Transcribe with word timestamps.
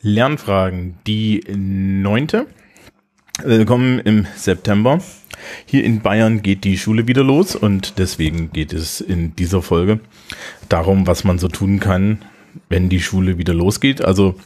Lernfragen, 0.00 0.94
die 1.08 1.42
neunte. 1.48 2.46
Willkommen 3.42 3.98
im 3.98 4.28
September. 4.36 5.00
Hier 5.66 5.82
in 5.82 6.02
Bayern 6.02 6.42
geht 6.42 6.62
die 6.62 6.78
Schule 6.78 7.08
wieder 7.08 7.24
los 7.24 7.56
und 7.56 7.98
deswegen 7.98 8.52
geht 8.52 8.72
es 8.72 9.00
in 9.00 9.34
dieser 9.34 9.60
Folge 9.60 9.98
darum, 10.68 11.08
was 11.08 11.24
man 11.24 11.40
so 11.40 11.48
tun 11.48 11.80
kann, 11.80 12.24
wenn 12.68 12.88
die 12.88 13.00
Schule 13.00 13.38
wieder 13.38 13.54
losgeht. 13.54 14.04
Also 14.04 14.36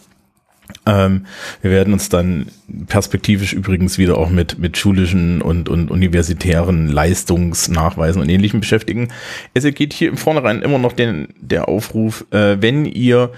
ähm, 0.87 1.27
wir 1.61 1.71
werden 1.71 1.93
uns 1.93 2.09
dann 2.09 2.47
perspektivisch 2.87 3.53
übrigens 3.53 3.99
wieder 3.99 4.17
auch 4.17 4.31
mit, 4.31 4.59
mit 4.59 4.79
schulischen 4.79 5.43
und, 5.43 5.69
und 5.69 5.91
universitären 5.91 6.89
Leistungsnachweisen 6.89 8.23
und 8.23 8.31
Ähnlichem 8.31 8.61
beschäftigen. 8.61 9.09
Es 9.53 9.65
geht 9.75 9.93
hier 9.93 10.09
im 10.09 10.17
Vornherein 10.17 10.63
immer 10.63 10.79
noch 10.79 10.95
den, 10.95 11.29
der 11.39 11.69
Aufruf, 11.69 12.25
äh, 12.31 12.57
wenn 12.61 12.87
ihr 12.87 13.33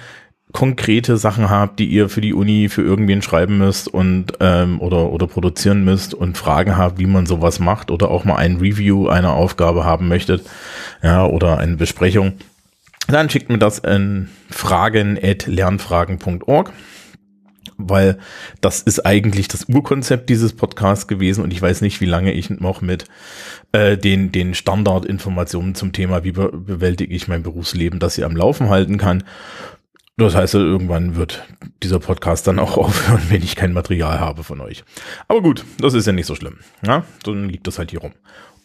konkrete 0.55 1.19
Sachen 1.19 1.51
habt, 1.51 1.79
die 1.81 1.87
ihr 1.87 2.09
für 2.09 2.21
die 2.21 2.33
Uni 2.33 2.69
für 2.69 2.83
irgendwen 2.83 3.23
schreiben 3.23 3.59
müsst 3.59 3.89
und 3.89 4.35
ähm, 4.39 4.81
oder 4.81 5.11
oder 5.11 5.27
produzieren 5.27 5.83
müsst 5.85 6.15
und 6.15 6.39
Fragen 6.39 6.77
habt, 6.77 7.01
wie 7.01 7.07
man 7.07 7.27
sowas 7.27 7.59
macht 7.59 7.91
oder 7.91 8.09
auch 8.09 8.25
mal 8.25 8.37
ein 8.37 8.59
Review 8.59 9.09
einer 9.09 9.33
Aufgabe 9.33 9.85
haben 9.85 10.07
möchtet, 10.07 10.45
ja 11.03 11.27
oder 11.27 11.59
eine 11.59 11.77
Besprechung, 11.77 12.35
dann 13.09 13.29
schickt 13.29 13.51
mir 13.51 13.59
das 13.59 13.81
in 13.81 14.29
fragen@lernfragen.org 14.49 16.73
weil 17.77 18.19
das 18.61 18.83
ist 18.83 19.05
eigentlich 19.05 19.49
das 19.49 19.69
Urkonzept 19.69 20.31
dieses 20.31 20.53
Podcasts 20.53 21.09
gewesen 21.09 21.43
und 21.43 21.53
ich 21.53 21.61
weiß 21.61 21.81
nicht, 21.81 22.01
wie 22.01 22.07
lange 22.07 22.33
ich 22.33 22.51
noch 22.51 22.81
mit 22.81 23.07
äh, 23.73 23.99
den, 23.99 24.33
den 24.33 24.55
Standardinformationen 24.55 25.75
zum 25.75 25.93
Thema, 25.93 26.25
wie 26.25 26.33
be 26.33 26.51
bewältige 26.53 27.13
ich 27.13 27.27
mein 27.27 27.43
Berufsleben, 27.43 27.99
das 27.99 28.15
hier 28.15 28.27
am 28.27 28.37
Laufen 28.37 28.69
halten 28.69 28.99
kann. 28.99 29.25
Das 30.17 30.37
heißt, 30.37 30.55
irgendwann 30.55 31.17
wird 31.17 31.45
dieser 31.83 31.99
Podcast 31.99 32.47
dann 32.47 32.59
auch 32.59 32.77
aufhören, 32.79 33.23
wenn 33.29 33.43
ich 33.43 33.57
kein 33.57 33.73
Material 33.73 34.21
habe 34.21 34.45
von 34.45 34.61
euch. 34.61 34.85
Aber 35.27 35.43
gut, 35.43 35.65
das 35.79 35.95
ist 35.95 36.07
ja 36.07 36.13
nicht 36.13 36.27
so 36.27 36.35
schlimm. 36.35 36.59
Ja, 36.87 37.05
dann 37.25 37.49
liegt 37.49 37.67
das 37.67 37.79
halt 37.79 37.91
hier 37.91 38.01
rum. 38.01 38.13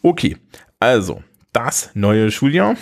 Okay, 0.04 0.38
also 0.80 1.24
das 1.52 1.92
neue 1.96 2.32
Schuljahr. 2.32 2.76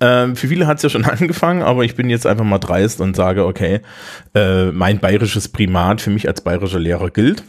Ähm, 0.00 0.36
für 0.36 0.48
viele 0.48 0.66
hat 0.66 0.78
es 0.78 0.82
ja 0.84 0.88
schon 0.88 1.04
angefangen, 1.04 1.62
aber 1.62 1.84
ich 1.84 1.94
bin 1.94 2.08
jetzt 2.08 2.26
einfach 2.26 2.44
mal 2.44 2.58
dreist 2.58 3.00
und 3.00 3.16
sage, 3.16 3.44
okay, 3.44 3.80
äh, 4.34 4.66
mein 4.66 4.98
bayerisches 4.98 5.48
Primat 5.48 6.00
für 6.00 6.10
mich 6.10 6.26
als 6.26 6.40
bayerischer 6.40 6.78
Lehrer 6.78 7.10
gilt. 7.10 7.44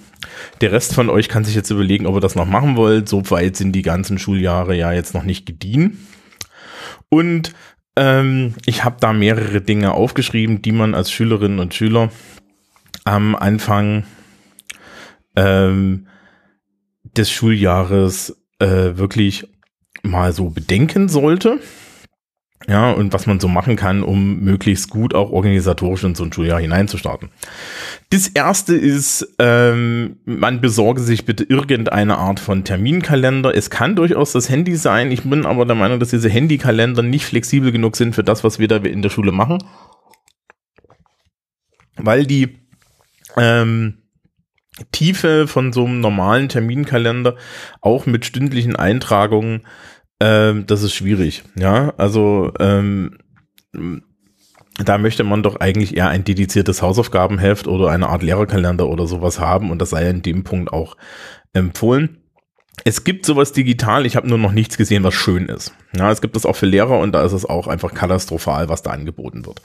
Der 0.59 0.72
Rest 0.72 0.94
von 0.94 1.09
euch 1.09 1.30
kann 1.30 1.45
sich 1.45 1.56
jetzt 1.56 1.70
überlegen, 1.70 2.06
ob 2.06 2.16
ihr 2.16 2.22
das 2.22 2.36
noch 2.36 2.45
machen 2.45 2.76
wollt. 2.76 3.08
So 3.08 3.30
weit 3.31 3.56
sind 3.56 3.72
die 3.72 3.83
ganzen 3.83 4.20
Schuljahre 4.20 4.76
ja 4.76 4.92
jetzt 4.92 5.14
noch 5.14 5.23
nicht 5.23 5.45
gediehen. 5.45 6.06
Und 7.09 7.54
ähm, 8.00 8.53
ich 8.66 8.86
habe 8.86 8.95
da 9.02 9.11
mehrere 9.11 9.61
Dinge 9.61 9.92
aufgeschrieben, 9.92 10.61
die 10.61 10.72
man 10.72 10.95
als 10.95 11.11
Schülerinnen 11.11 11.59
und 11.59 11.73
Schüler 11.73 12.09
am 13.03 13.36
Anfang 13.36 14.05
ähm, 15.36 16.08
des 17.03 17.30
Schuljahres 17.30 18.42
äh, 18.59 18.95
wirklich 18.95 19.47
mal 20.02 20.31
so 20.31 20.50
bedenken 20.50 21.09
sollte. 21.09 21.59
Ja, 22.67 22.91
und 22.91 23.13
was 23.13 23.25
man 23.25 23.39
so 23.39 23.47
machen 23.47 23.77
kann, 23.77 24.03
um 24.03 24.41
möglichst 24.41 24.89
gut 24.89 25.15
auch 25.15 25.31
organisatorisch 25.31 26.03
in 26.03 26.13
so 26.13 26.25
ein 26.25 26.33
Schuljahr 26.33 26.59
hineinzustarten. 26.59 27.29
Das 28.09 28.27
erste 28.27 28.75
ist, 28.75 29.35
ähm, 29.39 30.17
man 30.25 30.59
besorge 30.59 31.02
sich 31.02 31.25
bitte 31.25 31.45
irgendeine 31.45 32.17
Art 32.17 32.39
von 32.39 32.65
Terminkalender. 32.65 33.55
Es 33.55 33.69
kann 33.69 33.95
durchaus 33.95 34.33
das 34.33 34.49
Handy 34.49 34.75
sein. 34.75 35.09
Ich 35.09 35.23
bin 35.23 35.45
aber 35.45 35.65
der 35.65 35.77
Meinung, 35.77 35.99
dass 35.99 36.09
diese 36.09 36.30
Handykalender 36.30 37.02
nicht 37.02 37.25
flexibel 37.25 37.71
genug 37.71 37.95
sind 37.95 38.13
für 38.13 38.23
das, 38.23 38.43
was 38.43 38.59
wir 38.59 38.67
da 38.67 38.75
in 38.77 39.02
der 39.02 39.09
Schule 39.09 39.31
machen. 39.31 39.63
Weil 41.95 42.25
die 42.25 42.59
ähm, 43.37 43.99
Tiefe 44.91 45.47
von 45.47 45.71
so 45.71 45.85
einem 45.85 46.02
normalen 46.02 46.49
Terminkalender 46.49 47.35
auch 47.81 48.05
mit 48.05 48.25
stündlichen 48.25 48.75
Eintragungen 48.75 49.65
ähm, 50.19 50.65
das 50.67 50.83
ist 50.83 50.93
schwierig. 50.93 51.43
Ja, 51.55 51.93
also 51.97 52.52
ähm, 52.59 53.17
da 54.83 54.97
möchte 54.97 55.23
man 55.23 55.43
doch 55.43 55.57
eigentlich 55.57 55.97
eher 55.97 56.09
ein 56.09 56.23
dediziertes 56.23 56.81
Hausaufgabenheft 56.81 57.67
oder 57.67 57.89
eine 57.89 58.07
Art 58.07 58.23
Lehrerkalender 58.23 58.87
oder 58.87 59.07
sowas 59.07 59.39
haben 59.39 59.71
und 59.71 59.80
das 59.80 59.91
sei 59.91 60.09
in 60.09 60.21
dem 60.21 60.43
Punkt 60.43 60.71
auch 60.71 60.95
empfohlen. 61.53 62.17
Es 62.85 63.03
gibt 63.03 63.25
sowas 63.25 63.52
digital, 63.52 64.05
ich 64.05 64.15
habe 64.15 64.30
nur 64.30 64.37
noch 64.37 64.53
nichts 64.53 64.77
gesehen, 64.77 65.03
was 65.03 65.13
schön 65.13 65.47
ist. 65.47 65.73
Ja, 65.93 66.11
es 66.11 66.21
gibt 66.21 66.36
das 66.36 66.45
auch 66.45 66.55
für 66.55 66.65
Lehrer 66.65 66.97
und 66.99 67.11
da 67.11 67.25
ist 67.25 67.33
es 67.33 67.45
auch 67.45 67.67
einfach 67.67 67.93
katastrophal, 67.93 68.69
was 68.69 68.83
da 68.83 68.91
angeboten 68.91 69.45
wird. 69.45 69.61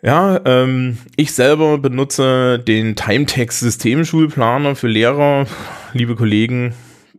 Ja, 0.00 0.40
ähm, 0.44 0.98
ich 1.16 1.32
selber 1.32 1.78
benutze 1.78 2.60
den 2.60 2.94
Timetext 2.94 3.58
Systemschulplaner 3.60 4.76
für 4.76 4.86
Lehrer. 4.86 5.46
Liebe 5.92 6.14
Kollegen, 6.14 6.72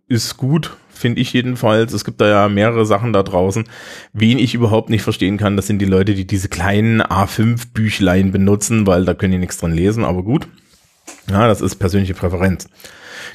ist 0.07 0.38
gut, 0.38 0.78
finde 1.00 1.22
ich 1.22 1.34
jedenfalls. 1.34 1.94
Es 1.94 2.06
gibt 2.06 2.22
da 2.22 2.28
ja 2.28 2.50
mehrere 2.50 2.86
Sachen 2.86 3.14
da 3.14 3.24
draußen. 3.24 3.66
Wen 4.14 4.38
ich 4.38 4.54
überhaupt 4.54 4.90
nicht 4.90 5.02
verstehen 5.02 5.38
kann, 5.38 5.56
das 5.56 5.68
sind 5.68 5.80
die 5.80 5.86
Leute, 5.86 6.14
die 6.14 6.28
diese 6.28 6.50
kleinen 6.50 7.02
A5-Büchlein 7.02 8.32
benutzen, 8.32 8.86
weil 8.86 9.06
da 9.06 9.14
können 9.14 9.34
die 9.34 9.38
nichts 9.40 9.58
dran 9.58 9.74
lesen, 9.74 10.04
aber 10.04 10.24
gut. 10.24 10.48
Ja, 11.30 11.48
das 11.48 11.62
ist 11.62 11.76
persönliche 11.76 12.14
Präferenz. 12.14 12.68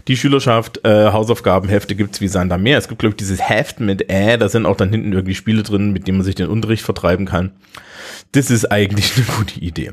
Die 0.09 0.17
Schülerschaft, 0.17 0.85
äh, 0.85 1.13
Hausaufgabenhefte 1.13 1.95
gibt's 1.95 2.21
wie 2.21 2.29
Sand 2.29 2.53
am 2.53 2.63
Meer. 2.63 2.79
Es 2.79 2.89
gibt, 2.89 3.01
glaube 3.01 3.13
ich, 3.13 3.17
dieses 3.17 3.41
Heft 3.49 3.81
mit 3.81 4.11
äh, 4.11 4.37
da 4.39 4.49
sind 4.49 4.67
auch 4.67 4.77
dann 4.77 4.91
hinten 4.91 5.13
irgendwie 5.13 5.35
Spiele 5.35 5.63
drin, 5.63 5.93
mit 5.93 6.07
denen 6.07 6.19
man 6.19 6.25
sich 6.25 6.35
den 6.35 6.49
Unterricht 6.49 6.85
vertreiben 6.85 7.27
kann. 7.27 7.53
Das 8.33 8.51
ist 8.51 8.71
eigentlich 8.71 9.13
eine 9.17 9.27
gute 9.37 9.61
Idee. 9.61 9.93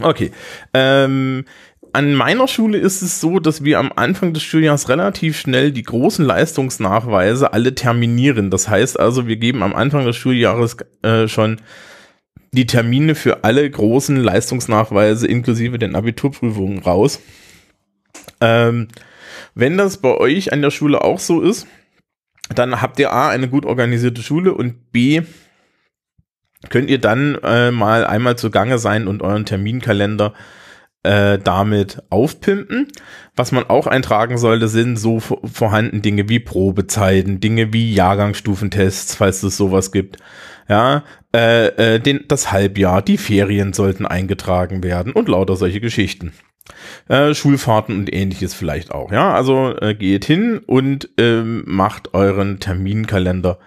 Okay. 0.00 0.32
Ähm, 0.72 1.44
an 1.92 2.14
meiner 2.14 2.48
Schule 2.48 2.78
ist 2.78 3.02
es 3.02 3.20
so, 3.20 3.38
dass 3.38 3.64
wir 3.64 3.78
am 3.78 3.92
Anfang 3.94 4.32
des 4.32 4.42
Schuljahres 4.42 4.88
relativ 4.88 5.38
schnell 5.38 5.72
die 5.72 5.82
großen 5.82 6.24
Leistungsnachweise 6.24 7.52
alle 7.52 7.74
terminieren. 7.74 8.50
Das 8.50 8.68
heißt 8.68 8.98
also, 8.98 9.26
wir 9.26 9.36
geben 9.36 9.62
am 9.62 9.74
Anfang 9.74 10.06
des 10.06 10.16
Schuljahres 10.16 10.76
äh, 11.02 11.28
schon 11.28 11.60
die 12.52 12.66
Termine 12.66 13.14
für 13.14 13.44
alle 13.44 13.68
großen 13.68 14.16
Leistungsnachweise 14.16 15.26
inklusive 15.26 15.78
den 15.78 15.94
Abiturprüfungen 15.94 16.78
raus. 16.78 17.20
Ähm, 18.40 18.88
wenn 19.54 19.76
das 19.76 19.98
bei 19.98 20.16
euch 20.16 20.52
an 20.52 20.62
der 20.62 20.70
Schule 20.70 21.02
auch 21.02 21.18
so 21.18 21.42
ist, 21.42 21.66
dann 22.54 22.80
habt 22.80 22.98
ihr 22.98 23.12
A, 23.12 23.28
eine 23.28 23.48
gut 23.48 23.66
organisierte 23.66 24.22
Schule 24.22 24.54
und 24.54 24.92
B, 24.92 25.22
könnt 26.68 26.90
ihr 26.90 26.98
dann 26.98 27.36
äh, 27.42 27.70
mal 27.70 28.06
einmal 28.06 28.36
zugange 28.36 28.78
sein 28.78 29.08
und 29.08 29.22
euren 29.22 29.44
Terminkalender 29.44 30.32
äh, 30.34 30.61
damit 31.02 32.02
aufpimpen. 32.10 32.86
Was 33.34 33.50
man 33.50 33.64
auch 33.64 33.88
eintragen 33.88 34.38
sollte, 34.38 34.68
sind 34.68 34.96
so 34.96 35.18
vorhanden 35.20 36.00
Dinge 36.00 36.28
wie 36.28 36.38
Probezeiten, 36.38 37.40
Dinge 37.40 37.72
wie 37.72 37.92
Jahrgangsstufentests, 37.92 39.16
falls 39.16 39.42
es 39.42 39.56
sowas 39.56 39.90
gibt. 39.90 40.18
Ja, 40.68 41.02
äh, 41.34 41.94
äh, 41.94 41.98
den, 41.98 42.24
das 42.28 42.52
Halbjahr, 42.52 43.02
die 43.02 43.18
Ferien 43.18 43.72
sollten 43.72 44.06
eingetragen 44.06 44.82
werden 44.82 45.12
und 45.12 45.28
lauter 45.28 45.56
solche 45.56 45.80
Geschichten. 45.80 46.32
Äh, 47.08 47.34
Schulfahrten 47.34 47.96
und 47.96 48.12
ähnliches 48.12 48.54
vielleicht 48.54 48.92
auch. 48.92 49.10
Ja, 49.10 49.34
also 49.34 49.74
äh, 49.80 49.94
geht 49.94 50.24
hin 50.24 50.58
und 50.58 51.08
ähm, 51.18 51.64
macht 51.66 52.14
euren 52.14 52.60
Terminkalender 52.60 53.58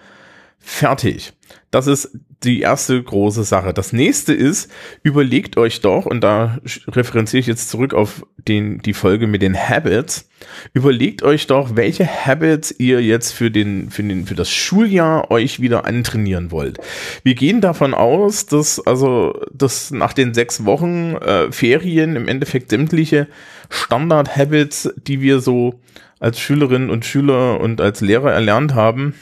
fertig. 0.66 1.32
Das 1.70 1.86
ist 1.86 2.10
die 2.42 2.60
erste 2.60 3.00
große 3.00 3.44
Sache. 3.44 3.72
Das 3.72 3.92
nächste 3.92 4.34
ist, 4.34 4.70
überlegt 5.04 5.56
euch 5.56 5.80
doch, 5.80 6.06
und 6.06 6.20
da 6.22 6.58
referenziere 6.88 7.40
ich 7.40 7.46
jetzt 7.46 7.70
zurück 7.70 7.94
auf 7.94 8.26
den, 8.36 8.78
die 8.78 8.92
Folge 8.92 9.26
mit 9.28 9.42
den 9.42 9.56
Habits, 9.56 10.28
überlegt 10.72 11.22
euch 11.22 11.46
doch, 11.46 11.76
welche 11.76 12.06
Habits 12.06 12.74
ihr 12.78 13.00
jetzt 13.00 13.32
für 13.32 13.50
den, 13.50 13.90
für 13.90 14.02
den, 14.02 14.26
für 14.26 14.34
das 14.34 14.50
Schuljahr 14.50 15.30
euch 15.30 15.60
wieder 15.60 15.86
antrainieren 15.86 16.50
wollt. 16.50 16.78
Wir 17.22 17.36
gehen 17.36 17.60
davon 17.60 17.94
aus, 17.94 18.46
dass, 18.46 18.84
also, 18.84 19.40
dass 19.52 19.92
nach 19.92 20.12
den 20.12 20.34
sechs 20.34 20.64
Wochen 20.64 21.14
äh, 21.14 21.50
Ferien 21.52 22.16
im 22.16 22.26
Endeffekt 22.26 22.70
sämtliche 22.70 23.28
Standard-Habits, 23.70 24.94
die 24.96 25.20
wir 25.20 25.38
so 25.38 25.80
als 26.18 26.40
Schülerinnen 26.40 26.90
und 26.90 27.04
Schüler 27.04 27.60
und 27.60 27.80
als 27.80 28.00
Lehrer 28.00 28.32
erlernt 28.32 28.74
haben, 28.74 29.14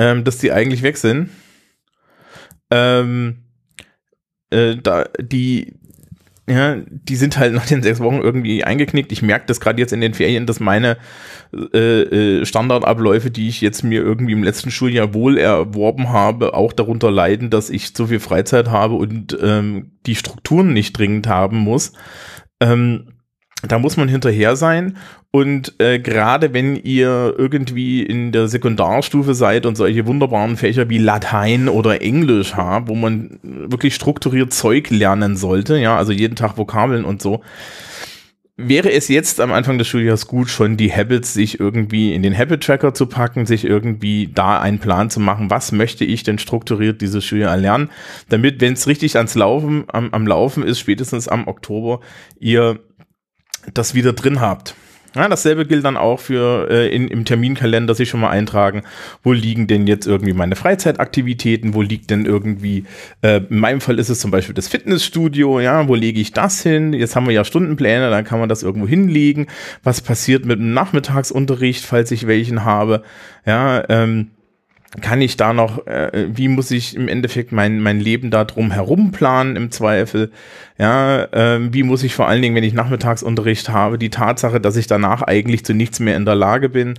ähm, 0.00 0.24
dass 0.24 0.38
die 0.38 0.50
eigentlich 0.50 0.82
weg 0.82 0.96
sind. 0.96 1.28
Ähm, 2.70 3.44
äh, 4.48 4.76
da, 4.76 5.04
die, 5.20 5.74
ja, 6.48 6.76
die 6.88 7.16
sind 7.16 7.36
halt 7.36 7.52
nach 7.52 7.66
den 7.66 7.82
sechs 7.82 8.00
Wochen 8.00 8.20
irgendwie 8.22 8.64
eingeknickt. 8.64 9.12
Ich 9.12 9.20
merke 9.20 9.44
das 9.46 9.60
gerade 9.60 9.78
jetzt 9.78 9.92
in 9.92 10.00
den 10.00 10.14
Ferien, 10.14 10.46
dass 10.46 10.58
meine 10.58 10.96
äh, 11.52 12.38
äh, 12.38 12.46
Standardabläufe, 12.46 13.30
die 13.30 13.48
ich 13.48 13.60
jetzt 13.60 13.84
mir 13.84 14.00
irgendwie 14.00 14.32
im 14.32 14.42
letzten 14.42 14.70
Schuljahr 14.70 15.12
wohl 15.12 15.36
erworben 15.36 16.08
habe, 16.08 16.54
auch 16.54 16.72
darunter 16.72 17.10
leiden, 17.10 17.50
dass 17.50 17.68
ich 17.68 17.94
zu 17.94 18.06
viel 18.06 18.20
Freizeit 18.20 18.70
habe 18.70 18.94
und 18.94 19.36
ähm, 19.42 19.98
die 20.06 20.16
Strukturen 20.16 20.72
nicht 20.72 20.96
dringend 20.96 21.26
haben 21.26 21.58
muss. 21.58 21.92
Ähm, 22.62 23.18
da 23.62 23.78
muss 23.78 23.98
man 23.98 24.08
hinterher 24.08 24.56
sein. 24.56 24.96
Und 25.32 25.74
äh, 25.78 26.00
gerade 26.00 26.52
wenn 26.52 26.74
ihr 26.74 27.34
irgendwie 27.38 28.02
in 28.02 28.32
der 28.32 28.48
Sekundarstufe 28.48 29.34
seid 29.34 29.64
und 29.64 29.76
solche 29.76 30.06
wunderbaren 30.06 30.56
Fächer 30.56 30.88
wie 30.88 30.98
Latein 30.98 31.68
oder 31.68 32.02
Englisch 32.02 32.56
habt, 32.56 32.88
wo 32.88 32.96
man 32.96 33.38
wirklich 33.42 33.94
strukturiert 33.94 34.52
Zeug 34.52 34.90
lernen 34.90 35.36
sollte, 35.36 35.78
ja, 35.78 35.96
also 35.96 36.10
jeden 36.10 36.34
Tag 36.34 36.58
Vokabeln 36.58 37.04
und 37.04 37.22
so, 37.22 37.42
wäre 38.56 38.90
es 38.90 39.06
jetzt 39.06 39.40
am 39.40 39.52
Anfang 39.52 39.78
des 39.78 39.86
Studiums 39.86 40.26
gut, 40.26 40.50
schon 40.50 40.76
die 40.76 40.92
Habits 40.92 41.32
sich 41.32 41.60
irgendwie 41.60 42.12
in 42.12 42.22
den 42.22 42.36
Habit 42.36 42.64
Tracker 42.64 42.92
zu 42.92 43.06
packen, 43.06 43.46
sich 43.46 43.64
irgendwie 43.64 44.30
da 44.34 44.60
einen 44.60 44.80
Plan 44.80 45.10
zu 45.10 45.20
machen, 45.20 45.48
was 45.48 45.70
möchte 45.70 46.04
ich 46.04 46.24
denn 46.24 46.38
strukturiert 46.38 47.00
dieses 47.00 47.24
Schuljahr 47.24 47.52
erlernen, 47.52 47.90
damit, 48.28 48.60
wenn 48.60 48.72
es 48.72 48.88
richtig 48.88 49.16
ans 49.16 49.36
Laufen, 49.36 49.84
am, 49.88 50.12
am 50.12 50.26
Laufen 50.26 50.64
ist, 50.64 50.80
spätestens 50.80 51.28
am 51.28 51.46
Oktober, 51.46 52.00
ihr 52.40 52.80
das 53.72 53.94
wieder 53.94 54.12
drin 54.12 54.40
habt. 54.40 54.74
Ja, 55.16 55.28
dasselbe 55.28 55.66
gilt 55.66 55.84
dann 55.84 55.96
auch 55.96 56.20
für 56.20 56.68
äh, 56.70 56.94
in, 56.94 57.08
im 57.08 57.24
Terminkalender 57.24 57.96
sich 57.96 58.08
schon 58.08 58.20
mal 58.20 58.30
eintragen, 58.30 58.82
wo 59.24 59.32
liegen 59.32 59.66
denn 59.66 59.88
jetzt 59.88 60.06
irgendwie 60.06 60.32
meine 60.32 60.54
Freizeitaktivitäten, 60.54 61.74
wo 61.74 61.82
liegt 61.82 62.10
denn 62.10 62.26
irgendwie, 62.26 62.84
äh, 63.22 63.40
in 63.50 63.58
meinem 63.58 63.80
Fall 63.80 63.98
ist 63.98 64.08
es 64.08 64.20
zum 64.20 64.30
Beispiel 64.30 64.54
das 64.54 64.68
Fitnessstudio, 64.68 65.58
ja, 65.58 65.88
wo 65.88 65.96
lege 65.96 66.20
ich 66.20 66.32
das 66.32 66.62
hin? 66.62 66.92
Jetzt 66.92 67.16
haben 67.16 67.26
wir 67.26 67.34
ja 67.34 67.44
Stundenpläne, 67.44 68.08
dann 68.08 68.24
kann 68.24 68.38
man 68.38 68.48
das 68.48 68.62
irgendwo 68.62 68.86
hinlegen. 68.86 69.48
Was 69.82 70.00
passiert 70.00 70.44
mit 70.44 70.60
dem 70.60 70.72
Nachmittagsunterricht, 70.74 71.84
falls 71.84 72.12
ich 72.12 72.28
welchen 72.28 72.64
habe? 72.64 73.02
Ja, 73.44 73.82
ähm, 73.88 74.30
kann 75.00 75.20
ich 75.20 75.36
da 75.36 75.52
noch, 75.52 75.86
äh, 75.86 76.26
wie 76.32 76.48
muss 76.48 76.72
ich 76.72 76.96
im 76.96 77.06
Endeffekt 77.06 77.52
mein, 77.52 77.80
mein 77.80 78.00
Leben 78.00 78.32
da 78.32 78.44
drum 78.44 78.72
herum 78.72 79.12
planen 79.12 79.54
im 79.54 79.70
Zweifel? 79.70 80.32
Ja, 80.78 81.24
äh, 81.26 81.72
wie 81.72 81.84
muss 81.84 82.02
ich 82.02 82.12
vor 82.12 82.26
allen 82.26 82.42
Dingen, 82.42 82.56
wenn 82.56 82.64
ich 82.64 82.74
Nachmittagsunterricht 82.74 83.68
habe, 83.68 83.98
die 83.98 84.10
Tatsache, 84.10 84.60
dass 84.60 84.74
ich 84.74 84.88
danach 84.88 85.22
eigentlich 85.22 85.64
zu 85.64 85.74
nichts 85.74 86.00
mehr 86.00 86.16
in 86.16 86.24
der 86.24 86.34
Lage 86.34 86.68
bin, 86.68 86.94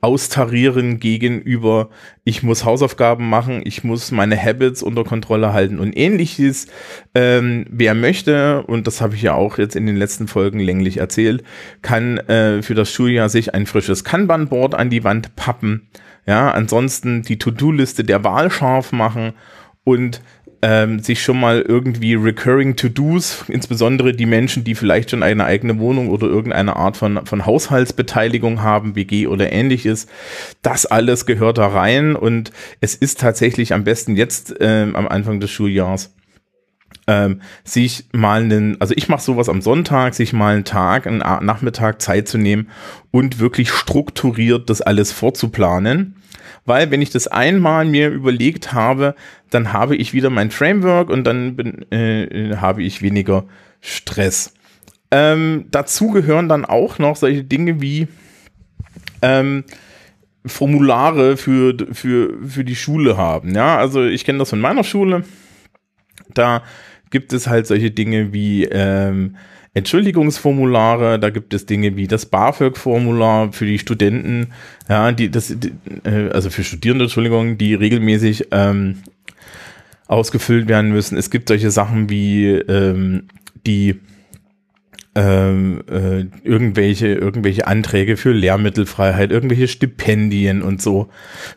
austarieren 0.00 0.98
gegenüber, 0.98 1.90
ich 2.24 2.42
muss 2.42 2.64
Hausaufgaben 2.64 3.28
machen, 3.28 3.62
ich 3.64 3.84
muss 3.84 4.10
meine 4.10 4.36
Habits 4.36 4.82
unter 4.82 5.04
Kontrolle 5.04 5.52
halten 5.52 5.78
und 5.78 5.96
ähnliches. 5.96 6.66
Ähm, 7.14 7.64
wer 7.70 7.94
möchte, 7.94 8.64
und 8.64 8.88
das 8.88 9.00
habe 9.00 9.14
ich 9.14 9.22
ja 9.22 9.34
auch 9.34 9.56
jetzt 9.56 9.76
in 9.76 9.86
den 9.86 9.96
letzten 9.96 10.26
Folgen 10.26 10.58
länglich 10.58 10.96
erzählt, 10.96 11.44
kann 11.80 12.18
äh, 12.18 12.60
für 12.62 12.74
das 12.74 12.90
Schuljahr 12.90 13.28
sich 13.28 13.54
ein 13.54 13.66
frisches 13.66 14.02
Kanban-Board 14.02 14.74
an 14.74 14.90
die 14.90 15.04
Wand 15.04 15.36
pappen 15.36 15.88
ja, 16.26 16.50
ansonsten 16.50 17.22
die 17.22 17.38
To-Do-Liste 17.38 18.04
der 18.04 18.24
Wahl 18.24 18.50
scharf 18.50 18.92
machen 18.92 19.32
und 19.84 20.20
ähm, 20.62 21.00
sich 21.00 21.22
schon 21.22 21.38
mal 21.38 21.60
irgendwie 21.60 22.14
recurring 22.14 22.76
To-Dos, 22.76 23.44
insbesondere 23.48 24.12
die 24.12 24.26
Menschen, 24.26 24.64
die 24.64 24.74
vielleicht 24.74 25.10
schon 25.10 25.22
eine 25.22 25.44
eigene 25.44 25.78
Wohnung 25.78 26.08
oder 26.08 26.26
irgendeine 26.26 26.76
Art 26.76 26.96
von, 26.96 27.24
von 27.26 27.46
Haushaltsbeteiligung 27.46 28.62
haben, 28.62 28.96
WG 28.96 29.26
oder 29.26 29.52
ähnliches, 29.52 30.06
das 30.62 30.86
alles 30.86 31.26
gehört 31.26 31.58
da 31.58 31.68
rein 31.68 32.16
und 32.16 32.50
es 32.80 32.94
ist 32.94 33.20
tatsächlich 33.20 33.74
am 33.74 33.84
besten 33.84 34.16
jetzt 34.16 34.54
ähm, 34.60 34.96
am 34.96 35.06
Anfang 35.06 35.40
des 35.40 35.50
Schuljahres 35.50 36.12
ähm, 37.06 37.40
sich 37.64 38.06
mal 38.12 38.42
einen, 38.42 38.80
also 38.80 38.94
ich 38.96 39.08
mache 39.08 39.22
sowas 39.22 39.48
am 39.48 39.62
Sonntag, 39.62 40.14
sich 40.14 40.32
mal 40.32 40.54
einen 40.54 40.64
Tag, 40.64 41.06
einen 41.06 41.18
Nachmittag 41.18 42.02
Zeit 42.02 42.28
zu 42.28 42.38
nehmen 42.38 42.68
und 43.10 43.38
wirklich 43.38 43.70
strukturiert 43.70 44.68
das 44.68 44.82
alles 44.82 45.12
vorzuplanen. 45.12 46.16
Weil 46.64 46.90
wenn 46.90 47.00
ich 47.00 47.10
das 47.10 47.28
einmal 47.28 47.84
mir 47.84 48.10
überlegt 48.10 48.72
habe, 48.72 49.14
dann 49.50 49.72
habe 49.72 49.94
ich 49.94 50.12
wieder 50.12 50.30
mein 50.30 50.50
Framework 50.50 51.10
und 51.10 51.24
dann 51.24 51.54
bin, 51.54 51.90
äh, 51.92 52.56
habe 52.56 52.82
ich 52.82 53.02
weniger 53.02 53.44
Stress. 53.80 54.52
Ähm, 55.12 55.66
dazu 55.70 56.10
gehören 56.10 56.48
dann 56.48 56.64
auch 56.64 56.98
noch 56.98 57.14
solche 57.14 57.44
Dinge 57.44 57.80
wie 57.80 58.08
ähm, 59.22 59.62
Formulare 60.44 61.36
für, 61.36 61.76
für, 61.92 62.34
für 62.44 62.64
die 62.64 62.76
Schule 62.76 63.16
haben. 63.16 63.54
Ja, 63.54 63.78
also 63.78 64.04
ich 64.04 64.24
kenne 64.24 64.40
das 64.40 64.50
von 64.50 64.60
meiner 64.60 64.82
Schule. 64.82 65.24
Da 66.34 66.62
gibt 67.10 67.32
es 67.32 67.46
halt 67.46 67.66
solche 67.66 67.90
Dinge 67.90 68.32
wie 68.32 68.64
ähm, 68.64 69.36
Entschuldigungsformulare, 69.74 71.18
da 71.18 71.28
gibt 71.28 71.52
es 71.52 71.66
Dinge 71.66 71.96
wie 71.96 72.06
das 72.06 72.24
BAföG-Formular 72.26 73.52
für 73.52 73.66
die 73.66 73.78
Studenten, 73.78 74.48
ja, 74.88 75.12
die 75.12 75.30
das, 75.30 75.54
die, 75.54 75.72
äh, 76.04 76.30
also 76.30 76.48
für 76.48 76.64
Studierende, 76.64 77.04
Entschuldigung, 77.04 77.58
die 77.58 77.74
regelmäßig 77.74 78.48
ähm, 78.52 79.02
ausgefüllt 80.06 80.66
werden 80.68 80.92
müssen. 80.92 81.18
Es 81.18 81.30
gibt 81.30 81.48
solche 81.48 81.70
Sachen 81.70 82.08
wie 82.08 82.52
ähm, 82.52 83.24
die 83.66 84.00
ähm, 85.16 85.82
äh, 85.90 86.26
irgendwelche, 86.46 87.06
irgendwelche 87.06 87.66
Anträge 87.66 88.18
für 88.18 88.32
Lehrmittelfreiheit, 88.32 89.32
irgendwelche 89.32 89.66
Stipendien 89.66 90.60
und 90.60 90.82
so. 90.82 91.08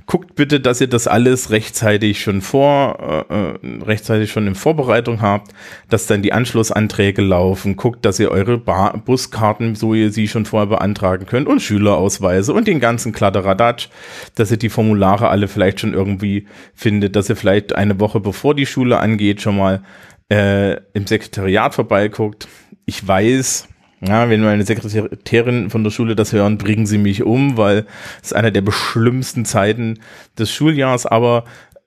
Guckt 0.05 0.35
bitte, 0.35 0.61
dass 0.61 0.79
ihr 0.79 0.87
das 0.87 1.07
alles 1.07 1.51
rechtzeitig 1.51 2.21
schon 2.21 2.41
vor, 2.41 3.25
äh, 3.29 3.33
äh, 3.33 3.83
rechtzeitig 3.83 4.31
schon 4.31 4.47
in 4.47 4.55
Vorbereitung 4.55 5.21
habt, 5.21 5.51
dass 5.89 6.07
dann 6.07 6.21
die 6.21 6.31
Anschlussanträge 6.31 7.21
laufen. 7.21 7.75
Guckt, 7.75 8.05
dass 8.05 8.17
ihr 8.17 8.31
eure 8.31 8.57
Bar 8.57 8.97
Buskarten, 8.97 9.75
so 9.75 9.93
ihr 9.93 10.13
sie 10.13 10.29
schon 10.29 10.45
vorher 10.45 10.67
beantragen 10.67 11.25
könnt 11.25 11.49
und 11.49 11.61
Schülerausweise 11.61 12.53
und 12.53 12.65
den 12.65 12.79
ganzen 12.79 13.11
Kladderadatsch, 13.11 13.89
dass 14.35 14.51
ihr 14.51 14.57
die 14.57 14.69
Formulare 14.69 15.27
alle 15.27 15.49
vielleicht 15.49 15.81
schon 15.81 15.93
irgendwie 15.93 16.47
findet, 16.73 17.17
dass 17.17 17.29
ihr 17.29 17.35
vielleicht 17.35 17.75
eine 17.75 17.99
Woche 17.99 18.21
bevor 18.21 18.55
die 18.55 18.65
Schule 18.65 18.99
angeht 18.99 19.41
schon 19.41 19.57
mal 19.57 19.81
äh, 20.29 20.77
im 20.93 21.07
Sekretariat 21.07 21.73
vorbeiguckt 21.75 22.47
ich 22.89 23.07
weiß, 23.07 23.67
ja, 24.01 24.29
wenn 24.29 24.41
meine 24.41 24.65
Sekretärin 24.65 25.69
von 25.69 25.83
der 25.83 25.91
Schule 25.91 26.15
das 26.15 26.33
hören, 26.33 26.57
bringen 26.57 26.87
sie 26.87 26.97
mich 26.97 27.23
um, 27.23 27.55
weil 27.55 27.85
es 28.23 28.33
einer 28.33 28.51
der 28.51 28.61
beschlimmsten 28.61 29.45
Zeiten 29.45 29.99
des 30.37 30.51
Schuljahres, 30.51 31.05
aber 31.05 31.43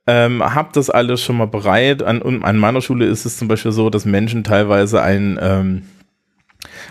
ähm, 0.07 0.43
hab 0.43 0.73
das 0.73 0.91
alles 0.91 1.21
schon 1.21 1.37
mal 1.37 1.47
bereit. 1.47 2.03
An, 2.03 2.43
an 2.45 2.57
meiner 2.57 2.81
Schule 2.81 3.07
ist 3.07 3.25
es 3.25 3.37
zum 3.37 3.49
Beispiel 3.49 3.73
so, 3.73 3.91
dass 3.91 4.05
Menschen 4.05 4.45
teilweise 4.45 5.03
ein 5.03 5.39
ähm, 5.41 5.83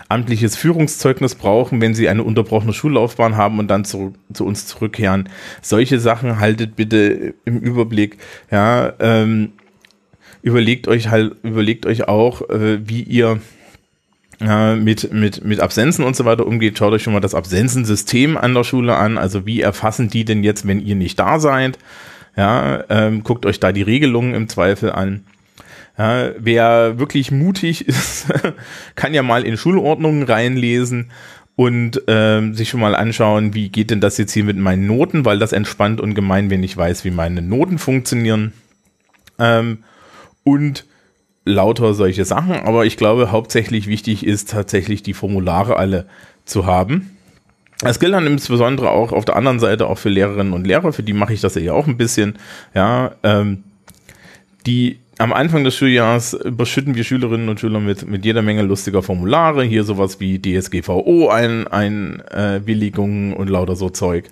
amtliches 0.08 0.56
Führungszeugnis 0.56 1.34
brauchen, 1.34 1.80
wenn 1.80 1.94
sie 1.94 2.08
eine 2.08 2.22
unterbrochene 2.22 2.74
Schullaufbahn 2.74 3.36
haben 3.36 3.58
und 3.58 3.68
dann 3.68 3.86
zu, 3.86 4.12
zu 4.32 4.44
uns 4.44 4.66
zurückkehren. 4.66 5.28
Solche 5.62 5.98
Sachen 6.00 6.38
haltet 6.38 6.76
bitte 6.76 7.34
im 7.46 7.58
Überblick. 7.60 8.18
Ja, 8.50 8.92
ähm, 8.98 9.52
überlegt 10.42 10.88
euch 10.88 11.08
halt, 11.08 11.36
überlegt 11.42 11.86
euch 11.86 12.08
auch, 12.08 12.48
äh, 12.50 12.86
wie 12.86 13.02
ihr 13.02 13.40
mit, 14.44 15.12
mit, 15.12 15.44
mit 15.44 15.60
Absenzen 15.60 16.04
und 16.04 16.16
so 16.16 16.24
weiter 16.24 16.46
umgeht, 16.46 16.76
schaut 16.76 16.92
euch 16.92 17.04
schon 17.04 17.12
mal 17.12 17.20
das 17.20 17.34
Absenzensystem 17.34 18.36
an 18.36 18.54
der 18.54 18.64
Schule 18.64 18.96
an. 18.96 19.16
Also 19.16 19.46
wie 19.46 19.60
erfassen 19.60 20.08
die 20.08 20.24
denn 20.24 20.42
jetzt, 20.42 20.66
wenn 20.66 20.84
ihr 20.84 20.96
nicht 20.96 21.18
da 21.20 21.38
seid? 21.38 21.78
Ja, 22.36 22.82
ähm, 22.88 23.22
guckt 23.22 23.46
euch 23.46 23.60
da 23.60 23.72
die 23.72 23.82
Regelungen 23.82 24.34
im 24.34 24.48
Zweifel 24.48 24.90
an. 24.90 25.24
Ja, 25.98 26.30
wer 26.38 26.98
wirklich 26.98 27.30
mutig 27.30 27.86
ist, 27.88 28.26
kann 28.94 29.14
ja 29.14 29.22
mal 29.22 29.44
in 29.44 29.56
Schulordnungen 29.56 30.22
reinlesen 30.22 31.10
und 31.54 32.02
ähm, 32.08 32.54
sich 32.54 32.70
schon 32.70 32.80
mal 32.80 32.94
anschauen, 32.94 33.54
wie 33.54 33.68
geht 33.68 33.90
denn 33.90 34.00
das 34.00 34.16
jetzt 34.16 34.32
hier 34.32 34.44
mit 34.44 34.56
meinen 34.56 34.86
Noten, 34.86 35.24
weil 35.24 35.38
das 35.38 35.52
entspannt 35.52 36.00
und 36.00 36.14
gemein, 36.14 36.48
wenn 36.50 36.62
ich 36.62 36.76
weiß, 36.76 37.04
wie 37.04 37.10
meine 37.10 37.42
Noten 37.42 37.78
funktionieren. 37.78 38.54
Ähm, 39.38 39.84
und 40.44 40.84
lauter 41.44 41.94
solche 41.94 42.24
Sachen, 42.24 42.52
aber 42.52 42.86
ich 42.86 42.96
glaube, 42.96 43.32
hauptsächlich 43.32 43.86
wichtig 43.86 44.24
ist 44.24 44.50
tatsächlich 44.50 45.02
die 45.02 45.14
Formulare 45.14 45.76
alle 45.76 46.06
zu 46.44 46.66
haben. 46.66 47.16
Das 47.80 47.98
gilt 47.98 48.12
dann 48.12 48.28
insbesondere 48.28 48.90
auch 48.90 49.12
auf 49.12 49.24
der 49.24 49.34
anderen 49.34 49.58
Seite 49.58 49.88
auch 49.88 49.98
für 49.98 50.08
Lehrerinnen 50.08 50.52
und 50.52 50.66
Lehrer, 50.66 50.92
für 50.92 51.02
die 51.02 51.12
mache 51.12 51.32
ich 51.32 51.40
das 51.40 51.56
ja 51.56 51.72
auch 51.72 51.88
ein 51.88 51.96
bisschen, 51.96 52.38
ja, 52.74 53.12
ähm, 53.24 53.64
die 54.66 54.98
am 55.18 55.32
Anfang 55.32 55.62
des 55.62 55.76
Schuljahres 55.76 56.32
überschütten 56.32 56.94
wir 56.94 57.04
Schülerinnen 57.04 57.48
und 57.48 57.60
Schüler 57.60 57.80
mit, 57.80 58.08
mit 58.08 58.24
jeder 58.24 58.42
Menge 58.42 58.62
lustiger 58.62 59.02
Formulare, 59.02 59.62
hier 59.62 59.84
sowas 59.84 60.20
wie 60.20 60.40
DSGVO, 60.40 61.28
ein, 61.28 61.66
Einwilligungen 61.66 63.32
und 63.34 63.50
lauter 63.50 63.76
so 63.76 63.90
Zeug 63.90 64.24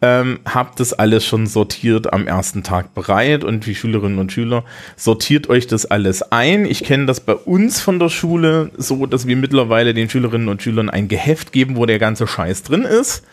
ähm, 0.00 0.38
habe 0.44 0.70
das 0.76 0.92
alles 0.92 1.24
schon 1.24 1.46
sortiert 1.46 2.12
am 2.12 2.26
ersten 2.28 2.62
Tag 2.62 2.94
bereit 2.94 3.42
und 3.42 3.66
die 3.66 3.74
Schülerinnen 3.74 4.18
und 4.18 4.30
Schüler 4.30 4.64
sortiert 4.96 5.48
euch 5.48 5.66
das 5.66 5.86
alles 5.86 6.22
ein. 6.30 6.66
Ich 6.66 6.84
kenne 6.84 7.06
das 7.06 7.20
bei 7.20 7.34
uns 7.34 7.80
von 7.80 7.98
der 7.98 8.08
Schule 8.08 8.70
so, 8.76 9.06
dass 9.06 9.26
wir 9.26 9.36
mittlerweile 9.36 9.94
den 9.94 10.08
Schülerinnen 10.08 10.48
und 10.48 10.62
Schülern 10.62 10.88
ein 10.88 11.08
Geheft 11.08 11.52
geben, 11.52 11.76
wo 11.76 11.84
der 11.84 11.98
ganze 11.98 12.26
Scheiß 12.26 12.62
drin 12.62 12.82
ist. 12.82 13.24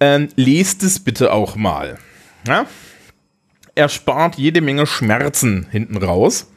Ähm, 0.00 0.28
lest 0.34 0.82
es 0.82 0.98
bitte 0.98 1.32
auch 1.32 1.54
mal. 1.54 1.98
Ja? 2.48 2.66
Erspart 3.76 4.36
jede 4.36 4.60
Menge 4.60 4.86
Schmerzen 4.86 5.68
hinten 5.70 5.96
raus. 5.96 6.50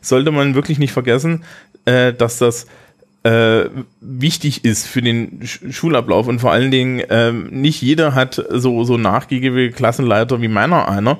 Sollte 0.00 0.30
man 0.30 0.54
wirklich 0.54 0.78
nicht 0.78 0.92
vergessen, 0.92 1.44
äh, 1.84 2.14
dass 2.14 2.38
das 2.38 2.66
äh, 3.22 3.68
wichtig 4.00 4.64
ist 4.64 4.86
für 4.86 5.02
den 5.02 5.40
Schulablauf 5.44 6.26
und 6.26 6.40
vor 6.40 6.52
allen 6.52 6.70
Dingen 6.70 7.02
ähm, 7.10 7.48
nicht 7.50 7.82
jeder 7.82 8.14
hat 8.14 8.42
so 8.50 8.84
so 8.84 8.96
nachgiebige 8.96 9.70
Klassenleiter 9.72 10.40
wie 10.40 10.48
meiner 10.48 10.88
einer, 10.88 11.18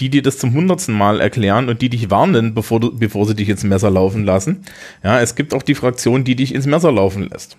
die 0.00 0.08
dir 0.08 0.22
das 0.22 0.38
zum 0.38 0.54
hundertsten 0.54 0.94
Mal 0.94 1.20
erklären 1.20 1.68
und 1.68 1.82
die 1.82 1.88
dich 1.88 2.10
warnen, 2.10 2.54
bevor 2.54 2.80
du 2.80 2.98
bevor 2.98 3.26
sie 3.26 3.36
dich 3.36 3.48
ins 3.48 3.62
Messer 3.62 3.90
laufen 3.90 4.24
lassen. 4.24 4.64
Ja, 5.04 5.20
es 5.20 5.36
gibt 5.36 5.54
auch 5.54 5.62
die 5.62 5.76
Fraktion, 5.76 6.24
die 6.24 6.34
dich 6.34 6.52
ins 6.52 6.66
Messer 6.66 6.90
laufen 6.90 7.28
lässt. 7.28 7.56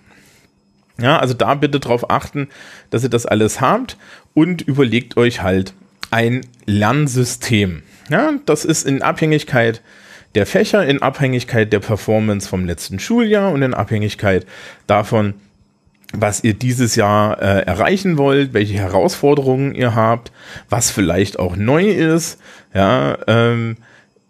Ja, 1.00 1.18
also 1.18 1.32
da 1.32 1.54
bitte 1.54 1.80
darauf 1.80 2.10
achten, 2.10 2.48
dass 2.90 3.04
ihr 3.04 3.10
das 3.10 3.24
alles 3.24 3.60
habt 3.60 3.96
und 4.34 4.62
überlegt 4.62 5.16
euch 5.16 5.42
halt 5.42 5.72
ein 6.10 6.42
Lernsystem. 6.66 7.82
Ja, 8.10 8.32
das 8.44 8.64
ist 8.64 8.86
in 8.86 9.02
Abhängigkeit 9.02 9.80
der 10.34 10.46
Fächer, 10.46 10.86
in 10.86 11.02
Abhängigkeit 11.02 11.72
der 11.72 11.80
Performance 11.80 12.48
vom 12.48 12.66
letzten 12.66 12.98
Schuljahr 12.98 13.52
und 13.52 13.62
in 13.62 13.74
Abhängigkeit 13.74 14.46
davon, 14.86 15.34
was 16.12 16.42
ihr 16.42 16.54
dieses 16.54 16.96
Jahr 16.96 17.40
äh, 17.40 17.62
erreichen 17.62 18.16
wollt, 18.16 18.54
welche 18.54 18.74
Herausforderungen 18.74 19.74
ihr 19.74 19.94
habt, 19.94 20.32
was 20.70 20.90
vielleicht 20.90 21.38
auch 21.38 21.56
neu 21.56 21.84
ist, 21.84 22.40
ja, 22.74 23.18
ähm, 23.26 23.76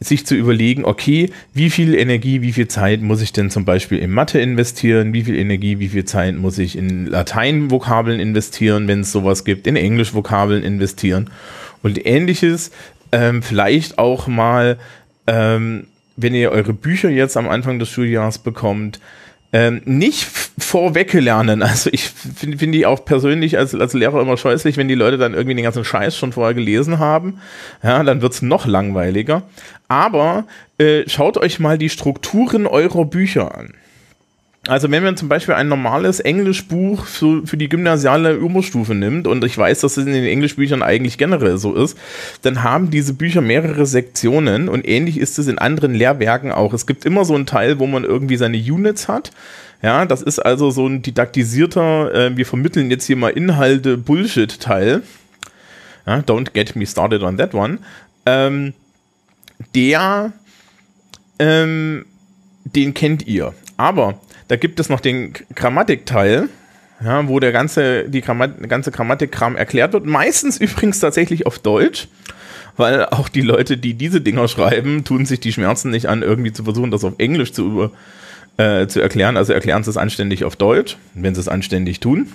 sich 0.01 0.27
zu 0.27 0.37
überlegen, 0.37 0.85
okay, 0.85 1.31
wie 1.55 1.71
viel 1.71 1.95
Energie, 1.95 2.41
wie 2.41 2.53
viel 2.53 2.69
Zeit 2.69 3.01
muss 3.01 3.21
ich 3.21 3.33
denn 3.33 3.51
zum 3.51 3.65
Beispiel 3.65 3.99
in 3.99 4.13
Mathe 4.13 4.41
investieren, 4.41 5.13
wie 5.13 5.25
viel 5.25 5.37
Energie, 5.37 5.81
wie 5.81 5.89
viel 5.89 6.05
Zeit 6.05 6.37
muss 6.37 6.59
ich 6.59 6.79
in 6.79 7.07
Latein-Vokabeln 7.07 8.21
investieren, 8.21 8.87
wenn 8.87 9.01
es 9.01 9.11
sowas 9.11 9.45
gibt, 9.45 9.67
in 9.67 9.75
Englisch-Vokabeln 9.75 10.63
investieren 10.63 11.31
und 11.83 12.05
ähnliches. 12.07 12.71
Ähm, 13.11 13.43
vielleicht 13.43 13.99
auch 13.99 14.29
mal, 14.29 14.79
ähm, 15.29 15.87
wenn 16.17 16.35
ihr 16.35 16.51
eure 16.51 16.73
Bücher 16.73 17.11
jetzt 17.11 17.37
am 17.37 17.49
Anfang 17.49 17.79
des 17.79 17.91
Schuljahres 17.91 18.39
bekommt, 18.39 18.99
ähm, 19.53 19.83
nicht 19.85 20.27
vorweg 20.59 21.13
lernen. 21.13 21.63
Also 21.69 21.91
ich 21.93 22.09
finde 22.09 22.59
find 22.59 22.75
die 22.75 22.87
auch 22.87 23.05
persönlich 23.05 23.57
als, 23.59 23.75
als 23.75 23.93
Lehrer 23.93 24.21
immer 24.21 24.37
scheußlich, 24.37 24.77
wenn 24.77 24.89
die 24.89 24.95
Leute 24.95 25.19
dann 25.19 25.35
irgendwie 25.35 25.55
den 25.55 25.65
ganzen 25.65 25.85
Scheiß 25.85 26.17
schon 26.17 26.33
vorher 26.33 26.55
gelesen 26.55 26.99
haben. 26.99 27.41
Ja, 27.83 28.03
dann 28.03 28.23
wird's 28.23 28.43
noch 28.43 28.67
langweiliger. 28.67 29.43
Aber 29.87 30.45
äh, 30.79 31.09
schaut 31.09 31.37
euch 31.37 31.61
mal 31.61 31.79
die 31.79 31.91
Strukturen 31.91 32.67
eurer 32.67 33.05
Bücher 33.05 33.57
an. 33.57 33.75
Also 34.69 34.91
wenn 34.91 35.03
man 35.03 35.17
zum 35.17 35.29
Beispiel 35.29 35.55
ein 35.55 35.69
normales 35.69 36.21
Englischbuch 36.21 37.07
für, 37.07 37.47
für 37.47 37.57
die 37.57 37.71
gymnasiale 37.71 38.35
Überstufe 38.35 38.95
nimmt, 38.95 39.27
und 39.27 39.43
ich 39.45 39.57
weiß, 39.57 39.81
dass 39.81 39.97
es 39.97 40.07
in 40.07 40.13
den 40.13 40.27
Englischbüchern 40.27 40.83
eigentlich 40.83 41.17
generell 41.17 41.57
so 41.57 41.75
ist, 41.75 41.97
dann 42.43 42.63
haben 42.63 42.91
diese 42.91 43.15
Bücher 43.15 43.41
mehrere 43.41 43.87
Sektionen 43.87 44.69
und 44.69 44.87
ähnlich 44.87 45.17
ist 45.19 45.39
es 45.39 45.49
in 45.49 45.59
anderen 45.59 45.95
Lehrwerken 45.95 46.53
auch. 46.53 46.75
Es 46.75 46.87
gibt 46.87 47.07
immer 47.07 47.25
so 47.25 47.35
einen 47.35 47.47
Teil, 47.47 47.79
wo 47.79 47.87
man 47.87 48.05
irgendwie 48.05 48.37
seine 48.37 48.59
Units 48.59 49.09
hat. 49.09 49.31
Ja, 49.81 50.05
das 50.05 50.21
ist 50.21 50.39
also 50.39 50.71
so 50.71 50.87
ein 50.87 51.01
didaktisierter, 51.01 52.15
äh, 52.15 52.37
wir 52.37 52.45
vermitteln 52.45 52.91
jetzt 52.91 53.07
hier 53.07 53.17
mal 53.17 53.31
Inhalte 53.31 53.97
Bullshit-Teil. 53.97 55.03
Ja, 56.07 56.19
don't 56.19 56.53
get 56.53 56.77
me 56.77 56.85
started 56.85 57.23
on 57.23 57.39
that 57.39 57.55
one. 57.55 57.79
Ähm, 58.27 58.75
der, 59.75 60.33
ähm, 61.39 62.05
den 62.65 62.93
kennt 62.93 63.27
ihr. 63.27 63.55
Aber 63.79 64.21
da 64.49 64.57
gibt 64.57 64.81
es 64.81 64.89
noch 64.89 65.01
den 65.01 65.35
Grammatikteil, 65.55 66.49
ja, 67.05 67.29
wo 67.29 67.39
der 67.39 67.53
ganze, 67.53 68.09
die 68.09 68.23
Grammat 68.23 68.69
ganze 68.69 68.91
Grammatikkram 68.91 69.57
erklärt 69.57 69.93
wird. 69.93 70.07
Meistens 70.07 70.57
übrigens 70.61 70.99
tatsächlich 70.99 71.47
auf 71.47 71.59
Deutsch, 71.59 72.09
weil 72.77 73.07
auch 73.07 73.29
die 73.29 73.43
Leute, 73.43 73.77
die 73.77 73.95
diese 73.95 74.21
Dinger 74.21 74.49
schreiben, 74.49 75.05
tun 75.05 75.27
sich 75.27 75.41
die 75.41 75.53
Schmerzen 75.53 75.91
nicht 75.91 76.07
an, 76.07 76.23
irgendwie 76.23 76.53
zu 76.53 76.65
versuchen, 76.65 76.91
das 76.91 77.05
auf 77.05 77.15
Englisch 77.19 77.53
zu, 77.53 77.91
äh, 78.57 78.87
zu 78.87 79.01
erklären. 79.01 79.37
Also 79.37 79.53
erklären 79.53 79.85
sie 79.85 79.91
es 79.91 79.97
anständig 79.97 80.45
auf 80.45 80.57
Deutsch, 80.57 80.97
wenn 81.15 81.35
sie 81.35 81.41
es 81.41 81.49
anständig 81.49 82.01
tun. 82.01 82.33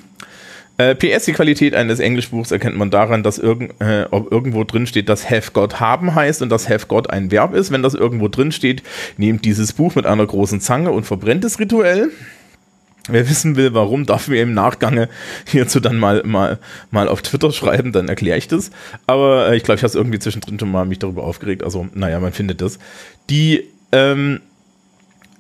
Äh, 0.77 0.95
PS, 0.95 1.25
die 1.25 1.33
Qualität 1.33 1.75
eines 1.75 1.99
Englischbuchs 1.99 2.51
erkennt 2.51 2.75
man 2.75 2.89
daran, 2.89 3.21
dass 3.21 3.37
irgend, 3.37 3.79
äh, 3.79 4.05
ob 4.09 4.31
irgendwo 4.31 4.63
drin 4.63 4.87
steht, 4.87 5.07
dass 5.07 5.29
have 5.29 5.51
got 5.51 5.79
haben 5.79 6.15
heißt 6.15 6.41
und 6.41 6.49
dass 6.49 6.67
have 6.67 6.87
got 6.87 7.09
ein 7.11 7.29
Verb 7.29 7.53
ist. 7.53 7.71
Wenn 7.71 7.83
das 7.83 7.93
irgendwo 7.93 8.27
drin 8.27 8.51
steht, 8.51 8.81
nehmt 9.17 9.45
dieses 9.45 9.73
Buch 9.73 9.93
mit 9.95 10.07
einer 10.07 10.25
großen 10.25 10.61
Zange 10.61 10.91
und 10.91 11.05
verbrennt 11.05 11.43
es 11.43 11.59
rituell. 11.59 12.09
Wer 13.09 13.29
wissen 13.29 13.55
will, 13.57 13.73
warum, 13.73 14.05
darf 14.05 14.29
mir 14.29 14.41
im 14.41 14.53
Nachgange 14.53 15.09
hierzu 15.45 15.79
dann 15.79 15.99
mal, 15.99 16.23
mal, 16.25 16.57
mal 16.89 17.07
auf 17.07 17.21
Twitter 17.21 17.51
schreiben, 17.51 17.91
dann 17.91 18.07
erkläre 18.07 18.37
ich 18.37 18.47
das. 18.47 18.71
Aber 19.05 19.49
äh, 19.49 19.57
ich 19.57 19.63
glaube, 19.63 19.77
ich 19.77 19.83
habe 19.83 19.89
es 19.89 19.95
irgendwie 19.95 20.19
zwischendrin 20.19 20.57
schon 20.57 20.71
mal 20.71 20.85
mich 20.85 20.99
darüber 20.99 21.23
aufgeregt. 21.23 21.63
Also, 21.63 21.87
naja, 21.93 22.19
man 22.19 22.31
findet 22.31 22.61
das. 22.61 22.79
Die, 23.29 23.69
ähm, 23.91 24.39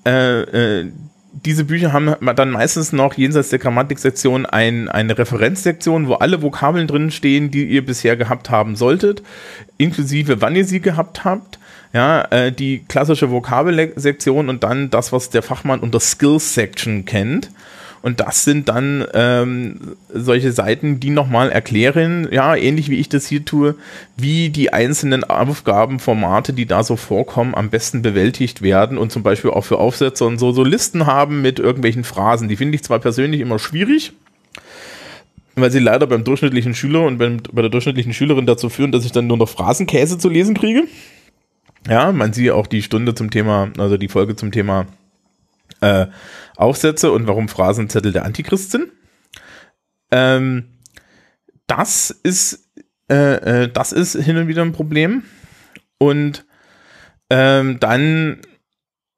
äh, 0.05 0.41
äh, 0.41 0.91
diese 1.33 1.65
Bücher 1.65 1.91
haben 1.93 2.15
dann 2.35 2.51
meistens 2.51 2.93
noch 2.93 3.15
jenseits 3.15 3.49
der 3.49 3.59
Grammatiksektion 3.59 4.45
ein, 4.45 4.87
eine 4.87 5.17
Referenzsektion, 5.17 6.07
wo 6.07 6.13
alle 6.13 6.41
Vokabeln 6.41 6.87
drin 6.87 7.09
stehen, 7.11 7.49
die 7.49 7.65
ihr 7.65 7.83
bisher 7.83 8.15
gehabt 8.15 8.51
haben 8.51 8.75
solltet, 8.75 9.23
inklusive 9.77 10.41
wann 10.41 10.55
ihr 10.55 10.65
sie 10.65 10.79
gehabt 10.79 11.25
habt. 11.25 11.59
Ja, 11.91 12.23
äh, 12.31 12.51
die 12.51 12.83
klassische 12.87 13.29
Vokabelsektion 13.29 14.49
und 14.49 14.63
dann 14.63 14.89
das, 14.89 15.11
was 15.11 15.29
der 15.29 15.43
Fachmann 15.43 15.79
unter 15.79 15.99
Skills 15.99 16.55
Section 16.55 17.05
kennt. 17.05 17.49
Und 18.03 18.19
das 18.19 18.43
sind 18.43 18.67
dann 18.67 19.05
ähm, 19.13 19.95
solche 20.13 20.51
Seiten, 20.51 20.99
die 20.99 21.09
nochmal 21.09 21.49
erklären, 21.49 22.27
ja, 22.31 22.53
ähnlich 22.53 22.89
wie 22.89 22.99
ich 22.99 23.07
das 23.07 23.27
hier 23.27 23.45
tue, 23.45 23.75
wie 24.17 24.49
die 24.49 24.73
einzelnen 24.73 25.23
Aufgabenformate, 25.23 26.51
die 26.51 26.65
da 26.65 26.83
so 26.83 26.97
vorkommen, 26.97 27.55
am 27.55 27.69
besten 27.69 28.01
bewältigt 28.01 28.61
werden 28.61 28.97
und 28.97 29.13
zum 29.13 29.23
Beispiel 29.23 29.51
auch 29.51 29.63
für 29.63 29.77
Aufsätze 29.77 30.25
und 30.25 30.37
so, 30.37 30.51
so 30.51 30.65
Listen 30.65 31.05
haben 31.05 31.41
mit 31.41 31.59
irgendwelchen 31.59 32.03
Phrasen. 32.03 32.49
Die 32.49 32.57
finde 32.57 32.75
ich 32.75 32.83
zwar 32.83 32.99
persönlich 32.99 33.39
immer 33.39 33.57
schwierig, 33.57 34.11
weil 35.55 35.71
sie 35.71 35.79
leider 35.79 36.05
beim 36.05 36.25
durchschnittlichen 36.25 36.75
Schüler 36.75 37.05
und 37.05 37.19
beim, 37.19 37.37
bei 37.53 37.61
der 37.61 37.71
durchschnittlichen 37.71 38.13
Schülerin 38.13 38.45
dazu 38.45 38.67
führen, 38.67 38.91
dass 38.91 39.05
ich 39.05 39.13
dann 39.13 39.27
nur 39.27 39.37
noch 39.37 39.47
Phrasenkäse 39.47 40.17
zu 40.17 40.27
lesen 40.27 40.55
kriege. 40.55 40.83
Ja, 41.87 42.11
man 42.11 42.33
sieht 42.33 42.51
auch 42.51 42.67
die 42.67 42.81
Stunde 42.81 43.15
zum 43.15 43.31
Thema, 43.31 43.71
also 43.77 43.95
die 43.95 44.09
Folge 44.09 44.35
zum 44.35 44.51
Thema 44.51 44.87
äh, 45.83 46.07
Aufsätze 46.55 47.11
und 47.11 47.27
warum 47.27 47.49
Phrasenzettel 47.49 48.11
der 48.11 48.25
Antichrist 48.25 48.71
sind. 48.71 48.91
Ähm, 50.11 50.79
das 51.67 52.09
ist, 52.09 52.71
äh, 53.09 53.63
äh, 53.63 53.71
das 53.71 53.91
ist 53.91 54.15
hin 54.15 54.37
und 54.37 54.47
wieder 54.47 54.61
ein 54.61 54.71
Problem. 54.71 55.23
Und 55.97 56.45
ähm, 57.29 57.79
dann 57.79 58.41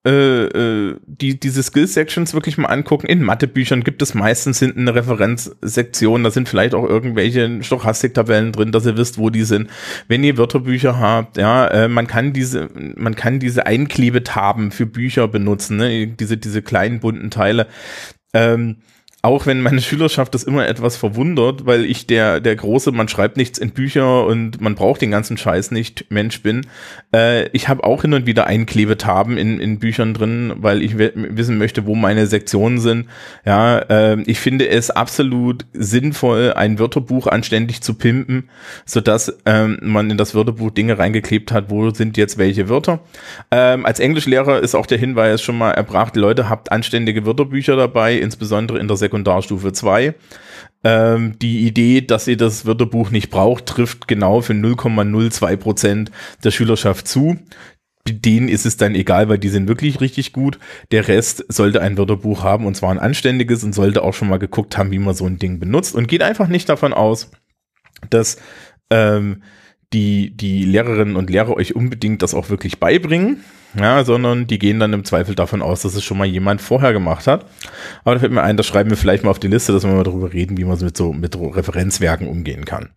die, 0.06 1.40
diese 1.40 1.64
Skill-Sections 1.64 2.34
wirklich 2.36 2.58
mal 2.58 2.68
angucken. 2.68 3.08
In 3.08 3.24
Mathebüchern 3.24 3.84
gibt 3.84 4.02
es 4.04 4.14
meistens 4.14 4.60
hinten 4.60 4.82
eine 4.82 4.94
Referenzsektion, 4.94 6.24
da 6.24 6.30
sind 6.30 6.48
vielleicht 6.48 6.76
auch 6.76 6.88
irgendwelche 6.88 7.64
Stochastiktabellen 7.64 8.52
drin, 8.52 8.72
dass 8.72 8.86
ihr 8.86 8.98
wisst, 8.98 9.18
wo 9.18 9.32
die 9.32 9.44
sind. 9.44 9.70
Wenn 10.08 10.24
ihr 10.24 10.38
Wörterbücher 10.38 11.00
habt, 11.00 11.38
ja, 11.38 11.68
äh, 11.68 11.88
man 11.88 12.06
kann 12.06 12.34
diese, 12.34 12.70
man 12.96 13.16
kann 13.16 13.40
diese 13.40 13.66
Einklebetaben 13.66 14.72
für 14.72 14.86
Bücher 14.86 15.28
benutzen, 15.28 15.78
ne? 15.78 16.08
diese, 16.08 16.38
diese 16.38 16.62
kleinen 16.62 17.00
bunten 17.00 17.32
Teile. 17.32 17.68
Ähm, 18.34 18.78
auch 19.26 19.48
wenn 19.48 19.62
meine 19.62 19.82
Schülerschaft 19.82 20.36
das 20.36 20.44
immer 20.44 20.68
etwas 20.68 20.98
verwundert, 20.98 21.66
weil 21.66 21.84
ich 21.84 22.06
der, 22.06 22.40
der 22.40 22.56
große, 22.56 22.92
man 22.92 23.08
schreibt 23.08 23.38
nichts 23.38 23.58
in 23.58 23.72
Bücher 23.72 24.24
und 24.28 24.62
man 24.62 24.76
braucht 24.76 25.02
den 25.02 25.10
ganzen 25.10 25.36
Scheiß 25.36 25.72
nicht, 25.72 26.06
Mensch 26.10 26.44
bin. 26.44 26.68
Äh, 27.12 27.48
ich 27.50 27.68
habe 27.68 27.84
auch 27.84 28.04
hin 28.04 28.14
und 28.14 28.28
wieder 28.28 28.46
Einklebetaben 28.46 29.38
in, 29.38 29.60
in 29.60 29.80
Büchern 29.80 30.14
drin, 30.14 30.54
weil 30.58 30.84
ich 30.84 31.00
wissen 31.00 31.58
möchte, 31.58 31.88
wo 31.88 31.96
meine 31.96 32.28
Sektionen 32.28 32.78
sind. 32.78 33.08
Ja, 33.46 33.80
äh, 33.80 34.22
ich 34.28 34.40
finde 34.40 34.70
es 34.70 34.92
absolut 34.92 35.66
sinnvoll, 35.74 36.54
ein 36.54 36.78
Wörterbuch 36.78 37.26
anständig 37.26 37.82
zu 37.82 37.96
pimpen, 37.96 38.50
sodass 38.86 39.36
ähm, 39.48 39.80
man 39.82 40.12
in 40.12 40.18
das 40.18 40.36
Wörterbuch 40.36 40.70
Dinge 40.70 41.00
reingeklebt 41.00 41.52
hat, 41.52 41.72
wo 41.72 41.90
sind 41.90 42.16
jetzt 42.18 42.38
welche 42.38 42.70
Wörter. 42.70 43.00
Ähm, 43.50 43.88
als 43.88 44.00
Englischlehrer 44.00 44.60
ist 44.60 44.76
auch 44.76 44.86
der 44.86 45.00
Hinweis 45.00 45.42
schon 45.42 45.58
mal 45.58 45.72
erbracht, 45.72 46.16
Leute, 46.16 46.48
habt 46.48 46.72
anständige 46.72 47.26
Wörterbücher 47.26 47.76
dabei, 47.76 48.18
insbesondere 48.18 48.78
in 48.78 48.88
der 48.88 48.98
Sekundär 48.98 49.15
Sekundarstufe 49.16 49.72
2. 49.72 50.14
Ähm, 50.84 51.40
die 51.40 51.66
Idee, 51.66 52.02
dass 52.02 52.28
ihr 52.28 52.38
das 52.38 52.66
Wörterbuch 52.66 53.12
nicht 53.12 53.30
braucht, 53.30 53.66
trifft 53.66 54.08
genau 54.08 54.42
für 54.42 54.54
0,02 54.54 55.56
Prozent 55.56 56.12
der 56.44 56.52
Schülerschaft 56.52 57.08
zu. 57.08 57.38
Denen 58.08 58.50
ist 58.50 58.66
es 58.68 58.78
dann 58.78 58.94
egal, 58.94 59.30
weil 59.30 59.40
die 59.40 59.50
sind 59.50 59.68
wirklich 59.68 60.00
richtig 60.00 60.32
gut. 60.32 60.60
Der 60.92 61.08
Rest 61.08 61.46
sollte 61.48 61.82
ein 61.82 61.98
Wörterbuch 61.98 62.44
haben 62.44 62.68
und 62.68 62.76
zwar 62.76 62.92
ein 62.92 63.00
anständiges 63.00 63.64
und 63.64 63.74
sollte 63.74 64.04
auch 64.04 64.14
schon 64.14 64.30
mal 64.30 64.38
geguckt 64.38 64.78
haben, 64.78 64.92
wie 64.92 65.00
man 65.00 65.16
so 65.16 65.26
ein 65.26 65.40
Ding 65.40 65.60
benutzt 65.60 65.96
und 65.96 66.08
geht 66.08 66.22
einfach 66.22 66.48
nicht 66.48 66.70
davon 66.70 66.94
aus, 66.94 67.32
dass 68.10 68.38
ähm, 68.92 69.42
die, 69.94 70.36
die 70.36 70.66
Lehrerinnen 70.66 71.16
und 71.16 71.30
Lehrer 71.30 71.56
euch 71.56 71.76
unbedingt 71.76 72.22
das 72.22 72.36
auch 72.36 72.50
wirklich 72.50 72.80
beibringen, 72.80 73.44
ja, 73.78 74.04
sondern 74.04 74.48
die 74.48 74.60
gehen 74.60 74.80
dann 74.80 74.94
im 74.94 75.06
Zweifel 75.06 75.36
davon 75.36 75.62
aus, 75.62 75.82
dass 75.82 75.96
es 75.96 76.04
schon 76.04 76.18
mal 76.18 76.26
jemand 76.26 76.62
vorher 76.62 76.94
gemacht 76.94 77.28
hat. 77.28 77.46
Aber 78.04 78.16
da 78.16 78.20
fällt 78.20 78.32
mir 78.32 78.44
ein, 78.44 78.58
das 78.58 78.66
schreiben 78.66 78.90
wir 78.90 78.98
vielleicht 78.98 79.24
mal 79.24 79.32
auf 79.32 79.40
die 79.40 79.48
Liste, 79.48 79.74
dass 79.74 79.84
wir 79.84 79.92
mal 79.92 80.04
darüber 80.04 80.34
reden, 80.34 80.58
wie 80.58 80.66
man 80.66 80.80
mit 80.80 80.98
so 80.98 81.14
mit 81.14 81.36
Referenzwerken 81.36 82.28
umgehen 82.28 82.66
kann. 82.66 82.90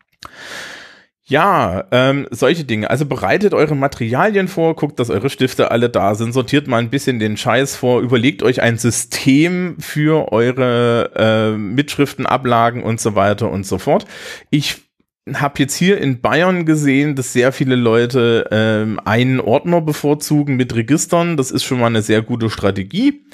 Ja, 1.28 1.84
ähm, 1.90 2.26
solche 2.30 2.64
Dinge. 2.64 2.88
Also 2.88 3.04
bereitet 3.04 3.52
eure 3.52 3.76
Materialien 3.76 4.48
vor, 4.48 4.74
guckt, 4.76 4.98
dass 4.98 5.10
eure 5.10 5.28
Stifte 5.28 5.70
alle 5.70 5.90
da 5.90 6.14
sind, 6.14 6.32
sortiert 6.32 6.68
mal 6.68 6.78
ein 6.78 6.88
bisschen 6.88 7.18
den 7.18 7.36
Scheiß 7.36 7.76
vor, 7.76 8.00
überlegt 8.00 8.42
euch 8.42 8.62
ein 8.62 8.78
System 8.78 9.76
für 9.78 10.32
eure 10.32 11.10
äh, 11.16 11.58
Mitschriften, 11.58 12.24
Ablagen 12.24 12.82
und 12.82 12.98
so 12.98 13.14
weiter 13.14 13.50
und 13.50 13.66
so 13.66 13.76
fort. 13.76 14.06
Ich 14.48 14.87
habe 15.34 15.54
jetzt 15.58 15.74
hier 15.74 15.98
in 16.00 16.20
Bayern 16.20 16.64
gesehen, 16.66 17.14
dass 17.14 17.32
sehr 17.32 17.52
viele 17.52 17.76
Leute 17.76 18.46
ähm, 18.50 19.00
einen 19.04 19.40
Ordner 19.40 19.80
bevorzugen 19.80 20.56
mit 20.56 20.74
Registern. 20.74 21.36
Das 21.36 21.50
ist 21.50 21.64
schon 21.64 21.80
mal 21.80 21.86
eine 21.86 22.02
sehr 22.02 22.22
gute 22.22 22.50
Strategie. 22.50 23.24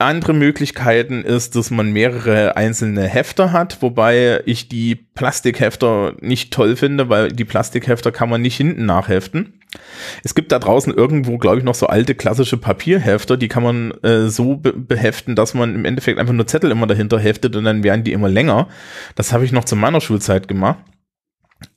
Andere 0.00 0.32
Möglichkeiten 0.32 1.24
ist, 1.24 1.56
dass 1.56 1.72
man 1.72 1.90
mehrere 1.90 2.56
einzelne 2.56 3.02
Hefter 3.02 3.50
hat, 3.50 3.82
wobei 3.82 4.42
ich 4.46 4.68
die 4.68 4.94
Plastikhefter 4.94 6.14
nicht 6.20 6.52
toll 6.52 6.76
finde, 6.76 7.08
weil 7.08 7.32
die 7.32 7.44
Plastikhefter 7.44 8.12
kann 8.12 8.30
man 8.30 8.40
nicht 8.40 8.56
hinten 8.56 8.86
nachheften. 8.86 9.54
Es 10.22 10.36
gibt 10.36 10.52
da 10.52 10.60
draußen 10.60 10.94
irgendwo, 10.94 11.36
glaube 11.38 11.58
ich, 11.58 11.64
noch 11.64 11.74
so 11.74 11.88
alte 11.88 12.14
klassische 12.14 12.56
Papierhefter, 12.56 13.36
die 13.36 13.48
kann 13.48 13.64
man 13.64 13.90
äh, 14.02 14.28
so 14.28 14.56
be 14.56 14.72
beheften, 14.72 15.34
dass 15.34 15.54
man 15.54 15.74
im 15.74 15.84
Endeffekt 15.84 16.20
einfach 16.20 16.32
nur 16.32 16.46
Zettel 16.46 16.70
immer 16.70 16.86
dahinter 16.86 17.18
heftet 17.18 17.56
und 17.56 17.64
dann 17.64 17.82
werden 17.82 18.04
die 18.04 18.12
immer 18.12 18.28
länger. 18.28 18.68
Das 19.16 19.32
habe 19.32 19.44
ich 19.44 19.50
noch 19.50 19.64
zu 19.64 19.74
meiner 19.74 20.00
Schulzeit 20.00 20.46
gemacht. 20.46 20.78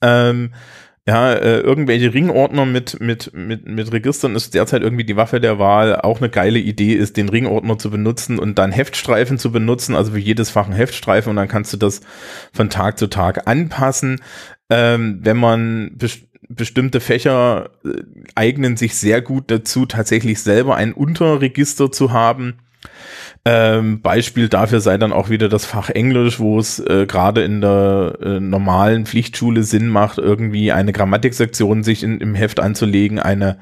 Ähm, 0.01 0.51
ja, 1.07 1.33
äh, 1.33 1.59
irgendwelche 1.61 2.13
Ringordner 2.13 2.65
mit, 2.67 2.99
mit, 2.99 3.33
mit, 3.33 3.67
mit 3.67 3.91
Registern 3.91 4.35
ist 4.35 4.53
derzeit 4.53 4.83
irgendwie 4.83 5.03
die 5.03 5.15
Waffe 5.15 5.41
der 5.41 5.57
Wahl. 5.57 5.95
Auch 5.95 6.19
eine 6.19 6.29
geile 6.29 6.59
Idee 6.59 6.93
ist, 6.93 7.17
den 7.17 7.29
Ringordner 7.29 7.79
zu 7.79 7.89
benutzen 7.89 8.37
und 8.37 8.59
dann 8.59 8.71
Heftstreifen 8.71 9.39
zu 9.39 9.51
benutzen, 9.51 9.95
also 9.95 10.11
für 10.11 10.19
jedes 10.19 10.51
Fach 10.51 10.67
ein 10.67 10.73
Heftstreifen 10.73 11.31
und 11.31 11.37
dann 11.37 11.47
kannst 11.47 11.73
du 11.73 11.77
das 11.77 12.01
von 12.53 12.69
Tag 12.69 12.99
zu 12.99 13.07
Tag 13.07 13.47
anpassen. 13.47 14.21
Ähm, 14.69 15.19
wenn 15.23 15.37
man 15.37 15.91
best 15.97 16.27
bestimmte 16.49 16.99
Fächer 16.99 17.69
äh, 17.85 18.03
eignen 18.35 18.77
sich 18.77 18.95
sehr 18.95 19.21
gut 19.21 19.49
dazu, 19.49 19.85
tatsächlich 19.85 20.41
selber 20.41 20.75
ein 20.75 20.93
Unterregister 20.93 21.91
zu 21.91 22.11
haben 22.11 22.57
ähm, 23.43 24.01
Beispiel 24.01 24.49
dafür 24.49 24.81
sei 24.81 24.97
dann 24.97 25.11
auch 25.11 25.29
wieder 25.29 25.49
das 25.49 25.65
Fach 25.65 25.89
Englisch, 25.89 26.39
wo 26.39 26.59
es 26.59 26.79
äh, 26.79 27.07
gerade 27.07 27.43
in 27.43 27.59
der 27.59 28.17
äh, 28.21 28.39
normalen 28.39 29.07
Pflichtschule 29.07 29.63
Sinn 29.63 29.87
macht, 29.87 30.19
irgendwie 30.19 30.71
eine 30.71 30.93
Grammatiksektion 30.93 31.83
sich 31.83 32.03
in, 32.03 32.21
im 32.21 32.35
Heft 32.35 32.59
anzulegen, 32.59 33.17
eine 33.17 33.57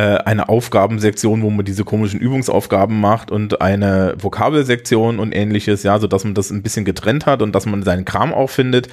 eine 0.00 0.48
Aufgabensektion, 0.48 1.42
wo 1.42 1.50
man 1.50 1.64
diese 1.64 1.84
komischen 1.84 2.18
Übungsaufgaben 2.18 3.00
macht 3.00 3.30
und 3.30 3.60
eine 3.60 4.16
Vokabelsektion 4.18 5.20
und 5.20 5.32
ähnliches, 5.32 5.84
ja, 5.84 6.00
so 6.00 6.08
dass 6.08 6.24
man 6.24 6.34
das 6.34 6.50
ein 6.50 6.64
bisschen 6.64 6.84
getrennt 6.84 7.26
hat 7.26 7.42
und 7.42 7.54
dass 7.54 7.64
man 7.64 7.84
seinen 7.84 8.04
Kram 8.04 8.34
auch 8.34 8.50
findet. 8.50 8.88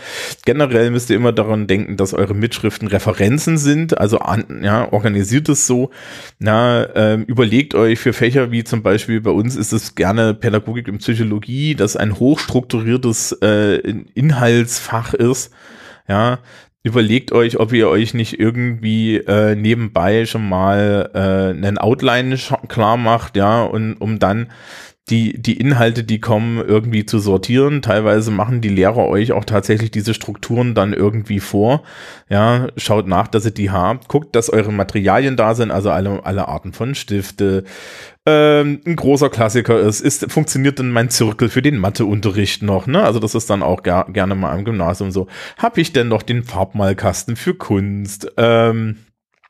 Generell 0.45 0.91
müsst 0.91 1.09
ihr 1.09 1.15
immer 1.15 1.31
daran 1.31 1.65
denken, 1.65 1.97
dass 1.97 2.13
eure 2.13 2.35
Mitschriften 2.35 2.87
Referenzen 2.87 3.57
sind, 3.57 3.97
also 3.97 4.19
an, 4.19 4.61
ja, 4.63 4.91
organisiert 4.93 5.49
es 5.49 5.65
so. 5.65 5.89
Na, 6.37 6.87
ähm, 6.95 7.23
überlegt 7.23 7.73
euch 7.73 7.97
für 7.97 8.13
Fächer 8.13 8.51
wie 8.51 8.63
zum 8.63 8.83
Beispiel 8.83 9.21
bei 9.21 9.31
uns 9.31 9.55
ist 9.55 9.73
es 9.73 9.95
gerne 9.95 10.35
Pädagogik 10.35 10.87
und 10.87 10.99
Psychologie, 10.99 11.73
das 11.73 11.95
ein 11.95 12.19
hochstrukturiertes 12.19 13.31
äh, 13.41 13.77
Inhaltsfach 14.13 15.15
ist. 15.15 15.51
Ja, 16.07 16.39
überlegt 16.83 17.31
euch, 17.31 17.59
ob 17.59 17.73
ihr 17.73 17.89
euch 17.89 18.13
nicht 18.13 18.39
irgendwie 18.39 19.17
äh, 19.17 19.55
nebenbei 19.55 20.25
schon 20.25 20.47
mal 20.47 21.09
äh, 21.13 21.55
einen 21.55 21.77
Outline 21.77 22.37
klar 22.67 22.97
macht, 22.97 23.35
ja, 23.35 23.63
und 23.63 23.95
um 23.95 24.19
dann 24.19 24.51
die, 25.09 25.41
die 25.41 25.57
Inhalte, 25.57 26.03
die 26.03 26.21
kommen, 26.21 26.59
irgendwie 26.59 27.05
zu 27.05 27.19
sortieren. 27.19 27.81
Teilweise 27.81 28.31
machen 28.31 28.61
die 28.61 28.69
Lehrer 28.69 29.07
euch 29.07 29.31
auch 29.33 29.43
tatsächlich 29.43 29.91
diese 29.91 30.13
Strukturen 30.13 30.73
dann 30.73 30.93
irgendwie 30.93 31.39
vor. 31.39 31.83
Ja, 32.29 32.67
schaut 32.77 33.07
nach, 33.07 33.27
dass 33.27 33.45
ihr 33.45 33.51
die 33.51 33.71
habt. 33.71 34.07
Guckt, 34.07 34.35
dass 34.35 34.49
eure 34.49 34.71
Materialien 34.71 35.35
da 35.35 35.53
sind, 35.55 35.71
also 35.71 35.89
alle, 35.89 36.25
alle 36.25 36.47
Arten 36.47 36.71
von 36.71 36.95
Stifte, 36.95 37.65
ähm, 38.25 38.81
ein 38.85 38.95
großer 38.95 39.29
Klassiker 39.29 39.79
ist, 39.79 39.99
ist, 39.99 40.31
funktioniert 40.31 40.77
denn 40.79 40.91
mein 40.91 41.09
Zirkel 41.09 41.49
für 41.49 41.63
den 41.63 41.77
Matheunterricht 41.77 42.61
noch, 42.61 42.85
ne? 42.85 43.03
Also 43.03 43.19
das 43.19 43.33
ist 43.33 43.49
dann 43.49 43.63
auch 43.63 43.81
gar, 43.81 44.11
gerne 44.11 44.35
mal 44.35 44.51
am 44.51 44.63
Gymnasium 44.63 45.11
so. 45.11 45.27
Hab 45.57 45.77
ich 45.79 45.91
denn 45.91 46.07
noch 46.07 46.21
den 46.21 46.43
Farbmalkasten 46.43 47.35
für 47.35 47.55
Kunst? 47.55 48.31
Ähm, 48.37 48.97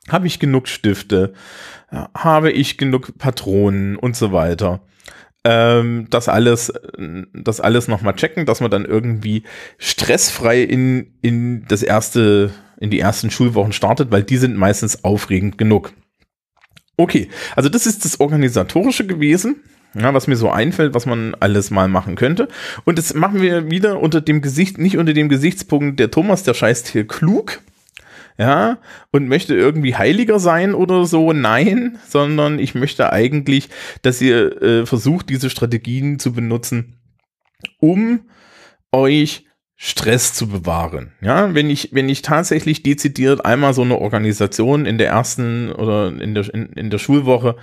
habe 0.09 0.27
ich 0.27 0.39
genug 0.39 0.67
Stifte? 0.69 1.33
Habe 2.15 2.51
ich 2.51 2.77
genug 2.77 3.17
Patronen 3.17 3.97
und 3.97 4.15
so 4.15 4.31
weiter? 4.31 4.81
Ähm, 5.43 6.07
das 6.09 6.29
alles, 6.29 6.71
das 7.33 7.59
alles 7.59 7.87
nochmal 7.87 8.15
checken, 8.15 8.45
dass 8.45 8.61
man 8.61 8.69
dann 8.69 8.85
irgendwie 8.85 9.43
stressfrei 9.79 10.61
in, 10.61 11.13
in 11.21 11.65
das 11.67 11.81
erste, 11.81 12.51
in 12.79 12.91
die 12.91 12.99
ersten 12.99 13.31
Schulwochen 13.31 13.73
startet, 13.73 14.11
weil 14.11 14.23
die 14.23 14.37
sind 14.37 14.55
meistens 14.55 15.03
aufregend 15.03 15.57
genug. 15.57 15.93
Okay, 16.97 17.29
also 17.55 17.69
das 17.69 17.87
ist 17.87 18.05
das 18.05 18.19
Organisatorische 18.19 19.07
gewesen. 19.07 19.63
Ja, 19.93 20.13
was 20.13 20.27
mir 20.27 20.37
so 20.37 20.49
einfällt, 20.49 20.93
was 20.93 21.05
man 21.05 21.35
alles 21.39 21.69
mal 21.69 21.89
machen 21.89 22.15
könnte. 22.15 22.47
Und 22.85 22.97
das 22.97 23.13
machen 23.13 23.41
wir 23.41 23.69
wieder 23.69 23.99
unter 23.99 24.21
dem 24.21 24.41
Gesicht, 24.41 24.77
nicht 24.77 24.97
unter 24.97 25.13
dem 25.13 25.27
Gesichtspunkt, 25.27 25.99
der 25.99 26.11
Thomas, 26.11 26.43
der 26.43 26.53
scheißt 26.53 26.87
hier 26.87 27.05
klug, 27.05 27.59
ja, 28.37 28.79
und 29.11 29.27
möchte 29.27 29.55
irgendwie 29.55 29.95
heiliger 29.95 30.39
sein 30.39 30.73
oder 30.73 31.05
so. 31.05 31.33
Nein, 31.33 31.97
sondern 32.07 32.59
ich 32.59 32.75
möchte 32.75 33.11
eigentlich, 33.11 33.69
dass 34.01 34.21
ihr 34.21 34.61
äh, 34.61 34.85
versucht, 34.85 35.29
diese 35.29 35.49
Strategien 35.49 36.19
zu 36.19 36.33
benutzen, 36.33 36.97
um 37.79 38.21
euch 38.91 39.45
Stress 39.83 40.33
zu 40.35 40.47
bewahren. 40.47 41.13
Ja, 41.21 41.55
wenn 41.55 41.69
ich, 41.71 41.89
wenn 41.91 42.07
ich 42.07 42.21
tatsächlich 42.21 42.83
dezidiert 42.83 43.45
einmal 43.45 43.73
so 43.73 43.81
eine 43.81 43.97
Organisation 43.97 44.85
in 44.85 44.99
der 44.99 45.07
ersten 45.07 45.71
oder 45.71 46.09
in 46.09 46.35
der, 46.35 46.53
in, 46.53 46.67
in 46.73 46.89
der 46.91 46.99
Schulwoche 46.99 47.55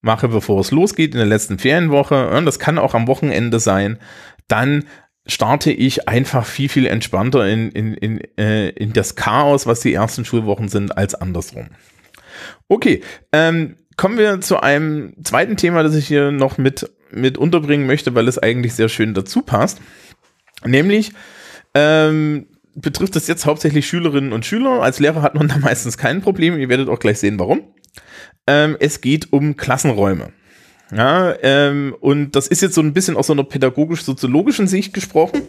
mache, 0.00 0.28
bevor 0.28 0.60
es 0.60 0.70
losgeht, 0.70 1.12
in 1.12 1.18
der 1.18 1.26
letzten 1.26 1.58
Ferienwoche, 1.58 2.42
das 2.44 2.58
kann 2.58 2.78
auch 2.78 2.94
am 2.94 3.06
Wochenende 3.06 3.60
sein, 3.60 3.98
dann 4.46 4.84
starte 5.28 5.70
ich 5.70 6.08
einfach 6.08 6.46
viel, 6.46 6.68
viel 6.68 6.86
entspannter 6.86 7.46
in, 7.46 7.70
in, 7.70 7.94
in, 7.94 8.20
äh, 8.38 8.70
in 8.70 8.92
das 8.92 9.14
Chaos, 9.14 9.66
was 9.66 9.80
die 9.80 9.92
ersten 9.92 10.24
Schulwochen 10.24 10.68
sind, 10.68 10.96
als 10.96 11.14
andersrum. 11.14 11.68
Okay, 12.68 13.02
ähm, 13.32 13.76
kommen 13.96 14.16
wir 14.16 14.40
zu 14.40 14.60
einem 14.60 15.12
zweiten 15.22 15.56
Thema, 15.56 15.82
das 15.82 15.94
ich 15.94 16.06
hier 16.06 16.30
noch 16.30 16.56
mit, 16.56 16.90
mit 17.10 17.36
unterbringen 17.36 17.86
möchte, 17.86 18.14
weil 18.14 18.28
es 18.28 18.38
eigentlich 18.38 18.74
sehr 18.74 18.88
schön 18.88 19.12
dazu 19.12 19.42
passt. 19.42 19.80
Nämlich 20.64 21.12
ähm, 21.74 22.46
betrifft 22.74 23.16
es 23.16 23.26
jetzt 23.26 23.44
hauptsächlich 23.44 23.86
Schülerinnen 23.86 24.32
und 24.32 24.46
Schüler. 24.46 24.82
Als 24.82 24.98
Lehrer 24.98 25.22
hat 25.22 25.34
man 25.34 25.48
da 25.48 25.58
meistens 25.60 25.98
kein 25.98 26.22
Problem. 26.22 26.58
Ihr 26.58 26.68
werdet 26.68 26.88
auch 26.88 26.98
gleich 26.98 27.18
sehen, 27.18 27.38
warum. 27.38 27.62
Ähm, 28.46 28.76
es 28.80 29.00
geht 29.00 29.32
um 29.32 29.56
Klassenräume. 29.56 30.32
Ja, 30.90 31.34
ähm, 31.42 31.94
und 32.00 32.32
das 32.32 32.46
ist 32.46 32.62
jetzt 32.62 32.74
so 32.74 32.80
ein 32.80 32.94
bisschen 32.94 33.16
aus 33.16 33.26
so 33.26 33.34
einer 33.34 33.44
pädagogisch-soziologischen 33.44 34.68
Sicht 34.68 34.94
gesprochen. 34.94 35.42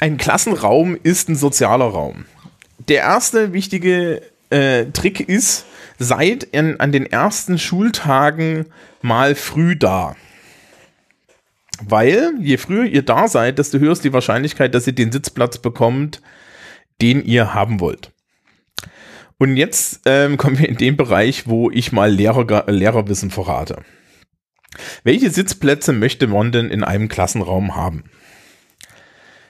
Ein 0.00 0.16
Klassenraum 0.16 0.98
ist 1.02 1.28
ein 1.28 1.36
sozialer 1.36 1.86
Raum. 1.86 2.26
Der 2.88 2.98
erste 2.98 3.52
wichtige 3.52 4.22
äh, 4.50 4.86
Trick 4.86 5.20
ist, 5.20 5.64
seid 5.98 6.44
in, 6.44 6.80
an 6.80 6.92
den 6.92 7.06
ersten 7.06 7.58
Schultagen 7.58 8.66
mal 9.00 9.34
früh 9.34 9.76
da. 9.76 10.16
Weil 11.82 12.34
je 12.40 12.56
früher 12.56 12.84
ihr 12.84 13.02
da 13.02 13.28
seid, 13.28 13.58
desto 13.58 13.78
höher 13.78 13.92
ist 13.92 14.04
die 14.04 14.12
Wahrscheinlichkeit, 14.12 14.74
dass 14.74 14.86
ihr 14.86 14.92
den 14.92 15.12
Sitzplatz 15.12 15.58
bekommt, 15.58 16.20
den 17.00 17.24
ihr 17.24 17.54
haben 17.54 17.80
wollt. 17.80 18.12
Und 19.38 19.56
jetzt 19.56 20.02
ähm, 20.06 20.36
kommen 20.38 20.58
wir 20.58 20.68
in 20.68 20.76
den 20.76 20.96
Bereich, 20.96 21.48
wo 21.48 21.70
ich 21.70 21.92
mal 21.92 22.10
Lehrer, 22.10 22.70
Lehrerwissen 22.70 23.30
verrate. 23.30 23.82
Welche 25.02 25.30
Sitzplätze 25.30 25.92
möchte 25.92 26.26
man 26.26 26.52
denn 26.52 26.70
in 26.70 26.84
einem 26.84 27.08
Klassenraum 27.08 27.76
haben? 27.76 28.04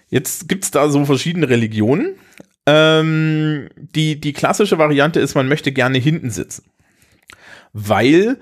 Jetzt 0.08 0.48
gibt 0.48 0.64
es 0.64 0.70
da 0.70 0.88
so 0.88 1.04
verschiedene 1.04 1.48
Religionen. 1.48 2.16
Ähm, 2.66 3.68
die, 3.76 4.20
die 4.20 4.32
klassische 4.32 4.78
Variante 4.78 5.20
ist, 5.20 5.34
man 5.34 5.48
möchte 5.48 5.72
gerne 5.72 5.98
hinten 5.98 6.30
sitzen. 6.30 6.64
Weil 7.72 8.38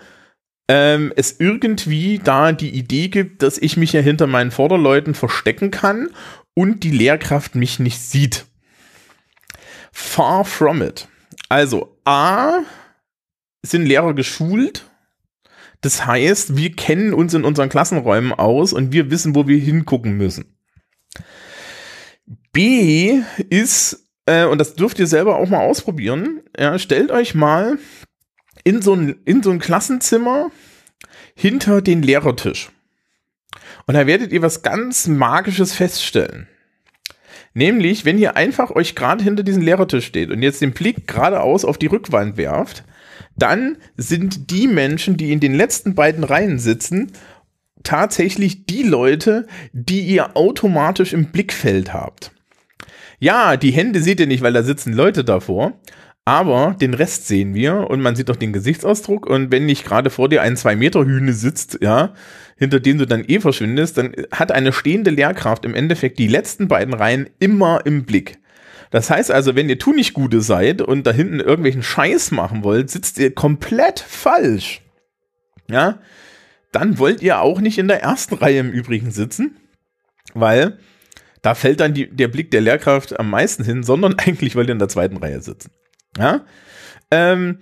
ähm, 0.68 1.12
es 1.16 1.40
irgendwie 1.40 2.20
da 2.22 2.52
die 2.52 2.70
Idee 2.70 3.08
gibt, 3.08 3.42
dass 3.42 3.58
ich 3.58 3.76
mich 3.76 3.92
ja 3.92 4.00
hinter 4.00 4.26
meinen 4.26 4.50
Vorderleuten 4.50 5.14
verstecken 5.14 5.70
kann 5.70 6.08
und 6.54 6.84
die 6.84 6.90
Lehrkraft 6.90 7.54
mich 7.54 7.78
nicht 7.78 7.98
sieht. 7.98 8.46
Far 9.92 10.44
from 10.44 10.82
it. 10.82 11.08
Also, 11.48 11.98
A, 12.04 12.60
sind 13.62 13.86
Lehrer 13.86 14.14
geschult. 14.14 14.86
Das 15.82 16.06
heißt, 16.06 16.56
wir 16.56 16.74
kennen 16.74 17.12
uns 17.12 17.34
in 17.34 17.44
unseren 17.44 17.68
Klassenräumen 17.68 18.32
aus 18.32 18.72
und 18.72 18.92
wir 18.92 19.10
wissen, 19.10 19.34
wo 19.34 19.46
wir 19.46 19.58
hingucken 19.58 20.16
müssen. 20.16 20.56
B 22.52 23.20
ist, 23.50 24.08
äh, 24.26 24.44
und 24.44 24.58
das 24.58 24.74
dürft 24.74 24.98
ihr 25.00 25.06
selber 25.06 25.36
auch 25.36 25.48
mal 25.48 25.60
ausprobieren, 25.60 26.40
ja, 26.58 26.78
stellt 26.78 27.10
euch 27.10 27.34
mal 27.34 27.78
in 28.64 28.80
so 28.80 28.94
ein, 28.94 29.20
in 29.24 29.42
so 29.42 29.50
ein 29.50 29.58
Klassenzimmer 29.58 30.50
hinter 31.34 31.82
den 31.82 32.02
Lehrertisch. 32.02 32.70
Und 33.86 33.94
da 33.94 34.06
werdet 34.06 34.32
ihr 34.32 34.42
was 34.42 34.62
ganz 34.62 35.08
Magisches 35.08 35.74
feststellen. 35.74 36.46
Nämlich, 37.54 38.04
wenn 38.04 38.18
ihr 38.18 38.36
einfach 38.36 38.70
euch 38.70 38.94
gerade 38.94 39.24
hinter 39.24 39.42
diesen 39.42 39.62
Lehrertisch 39.62 40.06
steht 40.06 40.30
und 40.30 40.42
jetzt 40.42 40.60
den 40.60 40.72
Blick 40.72 41.08
geradeaus 41.08 41.64
auf 41.64 41.76
die 41.76 41.86
Rückwand 41.86 42.36
werft, 42.36 42.84
dann 43.36 43.78
sind 43.96 44.50
die 44.50 44.66
Menschen, 44.66 45.16
die 45.16 45.32
in 45.32 45.40
den 45.40 45.54
letzten 45.54 45.94
beiden 45.94 46.24
Reihen 46.24 46.58
sitzen, 46.58 47.12
tatsächlich 47.82 48.66
die 48.66 48.82
Leute, 48.82 49.46
die 49.72 50.02
ihr 50.02 50.36
automatisch 50.36 51.12
im 51.12 51.26
Blickfeld 51.26 51.92
habt. 51.92 52.32
Ja, 53.18 53.56
die 53.56 53.70
Hände 53.70 54.02
seht 54.02 54.20
ihr 54.20 54.26
nicht, 54.26 54.42
weil 54.42 54.52
da 54.52 54.62
sitzen 54.62 54.92
Leute 54.92 55.24
davor. 55.24 55.74
Aber 56.24 56.76
den 56.80 56.94
Rest 56.94 57.26
sehen 57.26 57.52
wir 57.52 57.90
und 57.90 58.00
man 58.00 58.14
sieht 58.14 58.30
auch 58.30 58.36
den 58.36 58.52
Gesichtsausdruck. 58.52 59.26
Und 59.26 59.50
wenn 59.50 59.66
nicht 59.66 59.84
gerade 59.84 60.08
vor 60.08 60.28
dir 60.28 60.42
ein 60.42 60.56
zwei 60.56 60.76
Meter 60.76 61.04
Hühne 61.04 61.32
sitzt, 61.32 61.78
ja, 61.82 62.14
hinter 62.56 62.78
dem 62.78 62.98
du 62.98 63.06
dann 63.06 63.24
eh 63.26 63.40
verschwindest, 63.40 63.98
dann 63.98 64.12
hat 64.30 64.52
eine 64.52 64.72
stehende 64.72 65.10
Lehrkraft 65.10 65.64
im 65.64 65.74
Endeffekt 65.74 66.20
die 66.20 66.28
letzten 66.28 66.68
beiden 66.68 66.94
Reihen 66.94 67.28
immer 67.40 67.84
im 67.86 68.04
Blick. 68.04 68.38
Das 68.92 69.08
heißt 69.08 69.30
also, 69.30 69.56
wenn 69.56 69.70
ihr 69.70 69.78
Tunichtgute 69.78 70.42
seid 70.42 70.82
und 70.82 71.06
da 71.06 71.12
hinten 71.12 71.40
irgendwelchen 71.40 71.82
Scheiß 71.82 72.30
machen 72.30 72.62
wollt, 72.62 72.90
sitzt 72.90 73.18
ihr 73.18 73.34
komplett 73.34 73.98
falsch. 73.98 74.82
Ja, 75.68 75.98
dann 76.72 76.98
wollt 76.98 77.22
ihr 77.22 77.40
auch 77.40 77.60
nicht 77.60 77.78
in 77.78 77.88
der 77.88 78.02
ersten 78.02 78.34
Reihe 78.34 78.60
im 78.60 78.70
Übrigen 78.70 79.10
sitzen, 79.10 79.56
weil 80.34 80.78
da 81.40 81.54
fällt 81.54 81.80
dann 81.80 81.94
die, 81.94 82.08
der 82.08 82.28
Blick 82.28 82.50
der 82.50 82.60
Lehrkraft 82.60 83.18
am 83.18 83.30
meisten 83.30 83.64
hin, 83.64 83.82
sondern 83.82 84.14
eigentlich 84.18 84.56
wollt 84.56 84.68
ihr 84.68 84.74
in 84.74 84.78
der 84.78 84.88
zweiten 84.88 85.16
Reihe 85.16 85.40
sitzen. 85.40 85.70
Ja, 86.18 86.44
ähm, 87.10 87.60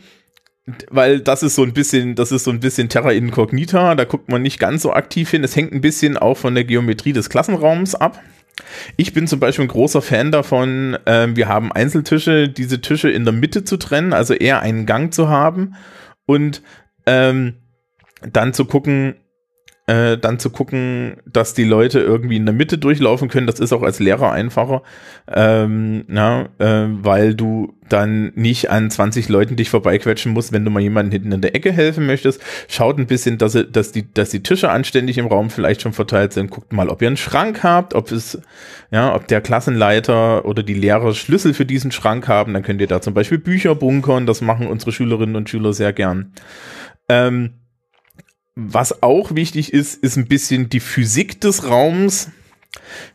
weil 0.90 1.20
das 1.20 1.44
ist 1.44 1.54
so 1.54 1.62
ein 1.62 1.72
bisschen, 1.72 2.16
das 2.16 2.32
ist 2.32 2.42
so 2.42 2.50
ein 2.50 2.60
bisschen 2.60 2.88
Terra 2.88 3.12
Incognita, 3.12 3.94
da 3.94 4.04
guckt 4.04 4.28
man 4.28 4.42
nicht 4.42 4.58
ganz 4.58 4.82
so 4.82 4.92
aktiv 4.92 5.30
hin. 5.30 5.44
Es 5.44 5.54
hängt 5.54 5.72
ein 5.72 5.80
bisschen 5.80 6.16
auch 6.16 6.36
von 6.36 6.56
der 6.56 6.64
Geometrie 6.64 7.12
des 7.12 7.30
Klassenraums 7.30 7.94
ab. 7.94 8.20
Ich 8.96 9.12
bin 9.12 9.26
zum 9.26 9.40
Beispiel 9.40 9.64
ein 9.64 9.68
großer 9.68 10.02
Fan 10.02 10.32
davon, 10.32 10.96
äh, 11.04 11.28
wir 11.34 11.48
haben 11.48 11.72
Einzeltische, 11.72 12.48
diese 12.48 12.80
Tische 12.80 13.10
in 13.10 13.24
der 13.24 13.32
Mitte 13.32 13.64
zu 13.64 13.76
trennen, 13.76 14.12
also 14.12 14.34
eher 14.34 14.60
einen 14.60 14.86
Gang 14.86 15.12
zu 15.12 15.28
haben 15.28 15.74
und 16.26 16.62
ähm, 17.06 17.56
dann 18.32 18.52
zu 18.52 18.64
gucken, 18.64 19.16
äh, 19.90 20.18
dann 20.18 20.38
zu 20.38 20.50
gucken, 20.50 21.16
dass 21.26 21.52
die 21.52 21.64
Leute 21.64 21.98
irgendwie 21.98 22.36
in 22.36 22.46
der 22.46 22.54
Mitte 22.54 22.78
durchlaufen 22.78 23.28
können. 23.28 23.48
Das 23.48 23.58
ist 23.58 23.72
auch 23.72 23.82
als 23.82 23.98
Lehrer 23.98 24.30
einfacher, 24.30 24.82
ähm, 25.26 26.04
na, 26.06 26.48
äh, 26.58 26.86
weil 26.88 27.34
du 27.34 27.74
dann 27.88 28.30
nicht 28.36 28.70
an 28.70 28.88
20 28.88 29.28
Leuten 29.28 29.56
dich 29.56 29.68
vorbeiquetschen 29.68 30.32
musst, 30.32 30.52
wenn 30.52 30.64
du 30.64 30.70
mal 30.70 30.78
jemanden 30.78 31.10
hinten 31.10 31.32
in 31.32 31.40
der 31.40 31.56
Ecke 31.56 31.72
helfen 31.72 32.06
möchtest. 32.06 32.40
Schaut 32.68 32.98
ein 32.98 33.08
bisschen, 33.08 33.36
dass, 33.36 33.58
dass, 33.68 33.90
die, 33.90 34.14
dass 34.14 34.30
die 34.30 34.44
Tische 34.44 34.70
anständig 34.70 35.18
im 35.18 35.26
Raum 35.26 35.50
vielleicht 35.50 35.82
schon 35.82 35.92
verteilt 35.92 36.34
sind. 36.34 36.52
Guckt 36.52 36.72
mal, 36.72 36.88
ob 36.88 37.02
ihr 37.02 37.08
einen 37.08 37.16
Schrank 37.16 37.64
habt, 37.64 37.94
ob 37.94 38.12
es, 38.12 38.40
ja, 38.92 39.12
ob 39.12 39.26
der 39.26 39.40
Klassenleiter 39.40 40.44
oder 40.44 40.62
die 40.62 40.74
Lehrer 40.74 41.14
Schlüssel 41.14 41.52
für 41.52 41.66
diesen 41.66 41.90
Schrank 41.90 42.28
haben. 42.28 42.54
Dann 42.54 42.62
könnt 42.62 42.80
ihr 42.80 42.86
da 42.86 43.00
zum 43.00 43.14
Beispiel 43.14 43.38
Bücher 43.38 43.74
bunkern. 43.74 44.26
Das 44.26 44.40
machen 44.40 44.68
unsere 44.68 44.92
Schülerinnen 44.92 45.34
und 45.34 45.50
Schüler 45.50 45.72
sehr 45.72 45.92
gern. 45.92 46.32
Ähm, 47.08 47.54
was 48.54 49.02
auch 49.02 49.34
wichtig 49.34 49.72
ist, 49.72 50.02
ist 50.02 50.16
ein 50.16 50.26
bisschen 50.26 50.68
die 50.68 50.80
Physik 50.80 51.40
des 51.40 51.68
Raums. 51.68 52.30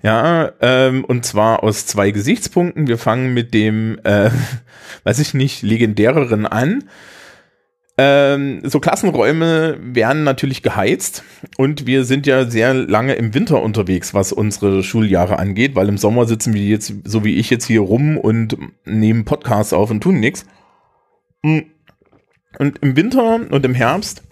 Ja, 0.01 0.51
ähm, 0.61 1.05
und 1.05 1.25
zwar 1.25 1.63
aus 1.63 1.85
zwei 1.85 2.11
Gesichtspunkten. 2.11 2.87
Wir 2.87 2.97
fangen 2.97 3.33
mit 3.33 3.53
dem, 3.53 3.99
äh, 4.03 4.29
weiß 5.03 5.19
ich 5.19 5.33
nicht, 5.33 5.61
legendäreren 5.61 6.45
an. 6.45 6.85
Ähm, 7.97 8.59
so 8.63 8.81
Klassenräume 8.81 9.77
werden 9.79 10.25
natürlich 10.25 10.61
geheizt 10.61 11.23
und 11.55 11.87
wir 11.87 12.03
sind 12.03 12.27
ja 12.27 12.43
sehr 12.43 12.73
lange 12.73 13.13
im 13.13 13.33
Winter 13.33 13.63
unterwegs, 13.63 14.13
was 14.13 14.33
unsere 14.33 14.83
Schuljahre 14.83 15.39
angeht, 15.39 15.75
weil 15.75 15.87
im 15.87 15.97
Sommer 15.97 16.25
sitzen 16.25 16.53
wir 16.53 16.61
jetzt, 16.61 16.93
so 17.05 17.23
wie 17.23 17.35
ich 17.35 17.49
jetzt 17.49 17.65
hier 17.65 17.79
rum 17.79 18.17
und 18.17 18.57
nehmen 18.83 19.23
Podcasts 19.23 19.71
auf 19.71 19.91
und 19.91 20.01
tun 20.01 20.19
nichts. 20.19 20.45
Und 21.41 21.67
im 22.81 22.97
Winter 22.97 23.35
und 23.49 23.65
im 23.65 23.73
Herbst 23.73 24.23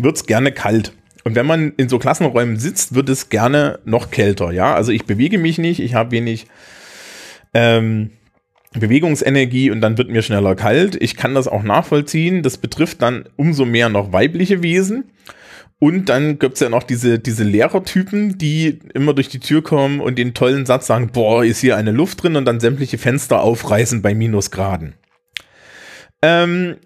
wird 0.00 0.16
es 0.16 0.26
gerne 0.26 0.52
kalt. 0.52 0.92
Und 1.24 1.34
wenn 1.34 1.46
man 1.46 1.72
in 1.76 1.88
so 1.88 1.98
Klassenräumen 1.98 2.58
sitzt, 2.58 2.94
wird 2.94 3.08
es 3.08 3.28
gerne 3.28 3.80
noch 3.84 4.10
kälter. 4.10 4.50
Ja, 4.50 4.74
also 4.74 4.92
ich 4.92 5.04
bewege 5.04 5.38
mich 5.38 5.58
nicht, 5.58 5.80
ich 5.80 5.94
habe 5.94 6.12
wenig 6.12 6.46
ähm, 7.54 8.10
Bewegungsenergie 8.72 9.70
und 9.70 9.80
dann 9.80 9.98
wird 9.98 10.10
mir 10.10 10.22
schneller 10.22 10.54
kalt. 10.54 10.96
Ich 11.00 11.16
kann 11.16 11.34
das 11.34 11.48
auch 11.48 11.62
nachvollziehen. 11.62 12.42
Das 12.42 12.58
betrifft 12.58 13.02
dann 13.02 13.24
umso 13.36 13.64
mehr 13.64 13.88
noch 13.88 14.12
weibliche 14.12 14.62
Wesen. 14.62 15.10
Und 15.80 16.08
dann 16.08 16.38
gibt's 16.38 16.60
ja 16.60 16.68
noch 16.68 16.82
diese, 16.82 17.18
diese 17.18 17.44
Lehrertypen, 17.44 18.36
die 18.36 18.80
immer 18.94 19.14
durch 19.14 19.28
die 19.28 19.38
Tür 19.38 19.62
kommen 19.62 20.00
und 20.00 20.18
den 20.18 20.34
tollen 20.34 20.66
Satz 20.66 20.88
sagen, 20.88 21.10
boah, 21.12 21.44
ist 21.44 21.60
hier 21.60 21.76
eine 21.76 21.92
Luft 21.92 22.22
drin 22.22 22.36
und 22.36 22.44
dann 22.46 22.58
sämtliche 22.58 22.98
Fenster 22.98 23.40
aufreißen 23.40 24.02
bei 24.02 24.12
Minusgraden. 24.12 24.94
Ähm, 26.20 26.76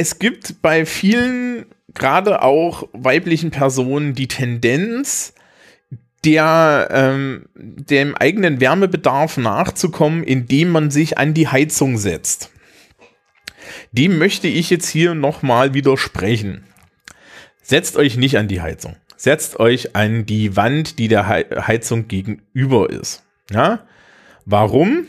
es 0.00 0.18
gibt 0.18 0.62
bei 0.62 0.86
vielen, 0.86 1.66
gerade 1.92 2.40
auch 2.40 2.88
weiblichen 2.94 3.50
Personen, 3.50 4.14
die 4.14 4.28
Tendenz, 4.28 5.34
der 6.24 6.88
ähm, 6.90 7.44
dem 7.54 8.14
eigenen 8.14 8.62
Wärmebedarf 8.62 9.36
nachzukommen, 9.36 10.24
indem 10.24 10.70
man 10.70 10.90
sich 10.90 11.18
an 11.18 11.34
die 11.34 11.48
Heizung 11.48 11.98
setzt. 11.98 12.50
Dem 13.92 14.16
möchte 14.16 14.48
ich 14.48 14.70
jetzt 14.70 14.88
hier 14.88 15.14
nochmal 15.14 15.74
widersprechen. 15.74 16.64
Setzt 17.60 17.98
euch 17.98 18.16
nicht 18.16 18.38
an 18.38 18.48
die 18.48 18.62
Heizung. 18.62 18.96
Setzt 19.18 19.60
euch 19.60 19.94
an 19.96 20.24
die 20.24 20.56
Wand, 20.56 20.98
die 20.98 21.08
der 21.08 21.28
Heizung 21.28 22.08
gegenüber 22.08 22.88
ist. 22.88 23.22
Ja? 23.50 23.86
Warum? 24.46 25.08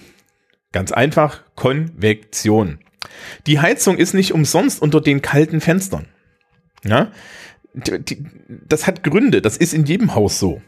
Ganz 0.74 0.92
einfach, 0.92 1.44
Konvektion. 1.56 2.80
Die 3.48 3.60
Heizung 3.60 3.98
ist 3.98 4.14
nicht 4.14 4.34
umsonst 4.34 4.82
unter 4.82 5.02
den 5.02 5.22
kalten 5.22 5.62
Fenstern. 5.62 6.06
Ja? 6.84 7.12
Das 8.68 8.88
hat 8.88 9.04
Gründe, 9.04 9.42
das 9.42 9.58
ist 9.58 9.74
in 9.74 9.86
jedem 9.86 10.16
Haus 10.16 10.40
so. 10.40 10.62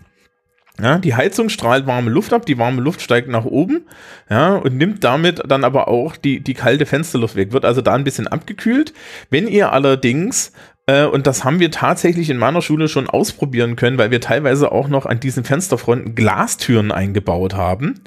Ja, 0.81 0.97
die 0.97 1.13
Heizung 1.13 1.49
strahlt 1.49 1.85
warme 1.85 2.09
Luft 2.09 2.33
ab, 2.33 2.47
die 2.47 2.57
warme 2.57 2.81
Luft 2.81 3.01
steigt 3.01 3.27
nach 3.27 3.45
oben, 3.45 3.85
ja, 4.27 4.55
und 4.55 4.75
nimmt 4.75 5.03
damit 5.03 5.43
dann 5.47 5.63
aber 5.63 5.87
auch 5.87 6.17
die, 6.17 6.39
die 6.39 6.55
kalte 6.55 6.87
Fensterluft 6.87 7.35
weg, 7.35 7.51
wird 7.51 7.63
also 7.63 7.81
da 7.81 7.93
ein 7.93 8.03
bisschen 8.03 8.27
abgekühlt. 8.27 8.91
Wenn 9.29 9.47
ihr 9.47 9.71
allerdings, 9.71 10.51
äh, 10.87 11.05
und 11.05 11.27
das 11.27 11.43
haben 11.43 11.59
wir 11.59 11.69
tatsächlich 11.69 12.31
in 12.31 12.37
meiner 12.37 12.63
Schule 12.63 12.87
schon 12.87 13.07
ausprobieren 13.07 13.75
können, 13.75 13.99
weil 13.99 14.09
wir 14.09 14.19
teilweise 14.19 14.71
auch 14.71 14.87
noch 14.87 15.05
an 15.05 15.19
diesen 15.19 15.43
Fensterfronten 15.43 16.15
Glastüren 16.15 16.91
eingebaut 16.91 17.53
haben. 17.53 18.01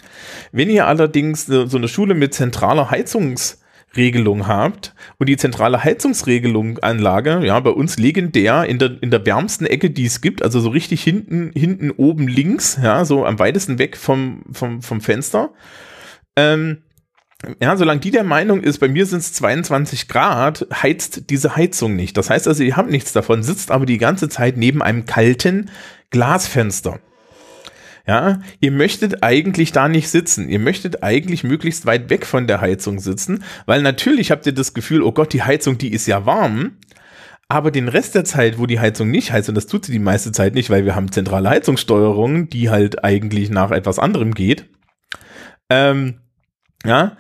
Wenn 0.51 0.69
ihr 0.69 0.89
allerdings 0.89 1.47
so 1.47 1.77
eine 1.77 1.89
Schule 1.89 2.15
mit 2.15 2.35
zentraler 2.35 2.91
Heizungs- 2.91 3.59
Regelung 3.97 4.47
habt 4.47 4.95
und 5.19 5.29
die 5.29 5.37
zentrale 5.37 5.83
Heizungsregelung 5.83 6.79
Anlage, 6.79 7.45
ja, 7.45 7.59
bei 7.61 7.71
uns 7.71 7.99
legendär 7.99 8.65
in 8.65 8.79
der, 8.79 9.03
in 9.03 9.11
der 9.11 9.25
wärmsten 9.27 9.67
Ecke, 9.67 9.91
die 9.91 10.07
es 10.07 10.21
gibt, 10.21 10.43
also 10.43 10.61
so 10.61 10.69
richtig 10.69 11.03
hinten, 11.03 11.51
hinten 11.55 11.91
oben 11.91 12.29
links, 12.29 12.79
ja, 12.83 13.05
so 13.05 13.25
am 13.25 13.39
weitesten 13.39 13.79
weg 13.79 13.97
vom, 13.97 14.43
vom, 14.53 14.83
vom 14.83 15.01
Fenster. 15.01 15.51
Ähm, 16.37 16.79
ja, 17.61 17.77
solange 17.77 18.01
die 18.01 18.11
der 18.11 18.25
Meinung 18.25 18.63
ist, 18.63 18.79
bei 18.79 18.89
mir 18.89 19.07
sind 19.07 19.19
es 19.19 19.33
22 19.35 20.09
Grad, 20.09 20.67
heizt 20.73 21.31
diese 21.31 21.55
Heizung 21.55 21.95
nicht. 21.95 22.17
Das 22.17 22.31
heißt 22.31 22.49
also, 22.49 22.63
ihr 22.63 22.77
habt 22.77 22.91
nichts 22.91 23.13
davon, 23.13 23.43
sitzt 23.43 23.71
aber 23.71 23.87
die 23.87 23.99
ganze 23.99 24.29
Zeit 24.29 24.57
neben 24.57 24.83
einem 24.83 25.05
kalten 25.05 25.71
Glasfenster. 26.11 27.01
Ja, 28.07 28.41
ihr 28.61 28.71
möchtet 28.71 29.25
eigentlich 29.25 29.73
da 29.73 29.89
nicht 29.89 30.09
sitzen. 30.09 30.49
Ihr 30.49 30.61
möchtet 30.61 31.03
eigentlich 31.03 31.43
möglichst 31.43 31.87
weit 31.87 32.09
weg 32.09 32.25
von 32.25 32.47
der 32.47 32.61
Heizung 32.61 33.01
sitzen, 33.01 33.43
weil 33.67 33.83
natürlich 33.83 34.31
habt 34.31 34.47
ihr 34.47 34.55
das 34.55 34.75
Gefühl, 34.75 35.03
oh 35.03 35.11
Gott, 35.11 35.33
die 35.33 35.43
Heizung, 35.43 35.77
die 35.77 35.93
ist 35.93 36.07
ja 36.07 36.25
warm. 36.25 36.77
Aber 37.49 37.71
den 37.71 37.89
Rest 37.89 38.15
der 38.15 38.25
Zeit, 38.25 38.59
wo 38.59 38.67
die 38.67 38.81
Heizung 38.81 39.11
nicht 39.11 39.33
heizt, 39.33 39.49
und 39.49 39.55
das 39.55 39.67
tut 39.67 39.85
sie 39.85 39.93
die 39.93 39.99
meiste 39.99 40.33
Zeit 40.33 40.55
nicht, 40.55 40.71
weil 40.71 40.85
wir 40.85 40.97
haben 40.97 41.13
zentrale 41.13 41.49
Heizungssteuerung, 41.49 42.49
die 42.49 42.71
halt 42.71 43.05
eigentlich 43.05 43.51
nach 43.51 43.71
etwas 43.71 43.99
anderem 43.99 44.35
geht. 44.35 44.69
Ähm, 45.71 46.21
ja, 46.85 47.17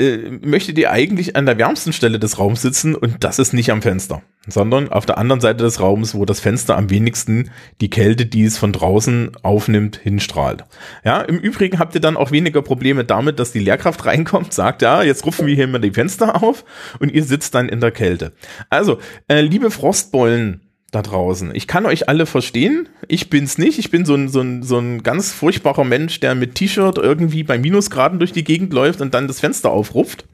äh, 0.00 0.30
möchtet 0.42 0.78
ihr 0.78 0.90
eigentlich 0.90 1.36
an 1.36 1.46
der 1.46 1.58
wärmsten 1.58 1.92
Stelle 1.92 2.18
des 2.18 2.38
Raums 2.38 2.62
sitzen 2.62 2.94
und 2.94 3.22
das 3.22 3.38
ist 3.38 3.52
nicht 3.52 3.70
am 3.70 3.82
Fenster, 3.82 4.22
sondern 4.48 4.88
auf 4.90 5.06
der 5.06 5.18
anderen 5.18 5.40
Seite 5.40 5.62
des 5.62 5.80
Raums, 5.80 6.14
wo 6.14 6.24
das 6.24 6.40
Fenster 6.40 6.76
am 6.76 6.90
wenigsten 6.90 7.50
die 7.80 7.90
Kälte, 7.90 8.26
die 8.26 8.44
es 8.44 8.58
von 8.58 8.72
draußen 8.72 9.32
aufnimmt, 9.42 9.96
hinstrahlt. 9.96 10.64
Ja, 11.04 11.20
im 11.20 11.38
Übrigen 11.38 11.78
habt 11.78 11.94
ihr 11.94 12.00
dann 12.00 12.16
auch 12.16 12.30
weniger 12.30 12.62
Probleme 12.62 13.04
damit, 13.04 13.38
dass 13.38 13.52
die 13.52 13.60
Lehrkraft 13.60 14.06
reinkommt, 14.06 14.54
sagt, 14.54 14.82
ja, 14.82 15.02
jetzt 15.02 15.26
rufen 15.26 15.46
wir 15.46 15.54
hier 15.54 15.68
mal 15.68 15.78
die 15.78 15.92
Fenster 15.92 16.42
auf 16.42 16.64
und 16.98 17.12
ihr 17.12 17.24
sitzt 17.24 17.54
dann 17.54 17.68
in 17.68 17.80
der 17.80 17.92
Kälte. 17.92 18.32
Also, 18.70 18.98
äh, 19.28 19.42
liebe 19.42 19.70
Frostbeulen, 19.70 20.62
da 20.90 21.02
draußen. 21.02 21.54
Ich 21.54 21.66
kann 21.66 21.86
euch 21.86 22.08
alle 22.08 22.26
verstehen. 22.26 22.88
Ich 23.06 23.30
bin's 23.30 23.58
nicht. 23.58 23.78
Ich 23.78 23.90
bin 23.90 24.04
so 24.04 24.14
ein, 24.14 24.28
so 24.28 24.40
ein, 24.40 24.62
so 24.62 24.78
ein 24.78 25.02
ganz 25.02 25.32
furchtbarer 25.32 25.84
Mensch, 25.84 26.20
der 26.20 26.34
mit 26.34 26.56
T-Shirt 26.56 26.98
irgendwie 26.98 27.44
bei 27.44 27.58
Minusgraden 27.58 28.18
durch 28.18 28.32
die 28.32 28.44
Gegend 28.44 28.72
läuft 28.72 29.00
und 29.00 29.14
dann 29.14 29.28
das 29.28 29.40
Fenster 29.40 29.70
aufruft. 29.70 30.24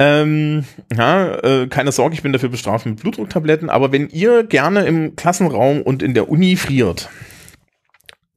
Ähm, 0.00 0.64
ja, 0.96 1.34
äh, 1.44 1.66
keine 1.68 1.92
Sorge, 1.92 2.14
ich 2.14 2.22
bin 2.22 2.32
dafür 2.32 2.48
bestraft 2.48 2.86
mit 2.86 3.00
Blutdrucktabletten, 3.02 3.68
aber 3.68 3.92
wenn 3.92 4.08
ihr 4.08 4.44
gerne 4.44 4.86
im 4.86 5.14
Klassenraum 5.14 5.82
und 5.82 6.02
in 6.02 6.14
der 6.14 6.30
Uni 6.30 6.56
friert, 6.56 7.10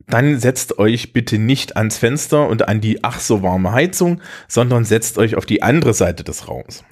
dann 0.07 0.37
setzt 0.39 0.77
euch 0.77 1.13
bitte 1.13 1.37
nicht 1.37 1.77
ans 1.77 1.97
Fenster 1.97 2.49
und 2.49 2.67
an 2.67 2.81
die 2.81 3.05
ach 3.05 3.21
so 3.21 3.41
warme 3.41 3.71
Heizung, 3.71 4.21
sondern 4.49 4.83
setzt 4.83 5.17
euch 5.17 5.35
auf 5.35 5.45
die 5.45 5.63
andere 5.63 5.93
Seite 5.93 6.25
des 6.25 6.49
Raums. 6.49 6.83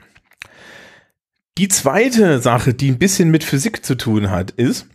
Die 1.61 1.67
zweite 1.67 2.39
Sache, 2.39 2.73
die 2.73 2.89
ein 2.89 2.97
bisschen 2.97 3.29
mit 3.29 3.43
Physik 3.43 3.85
zu 3.85 3.93
tun 3.93 4.31
hat, 4.31 4.49
ist, 4.49 4.87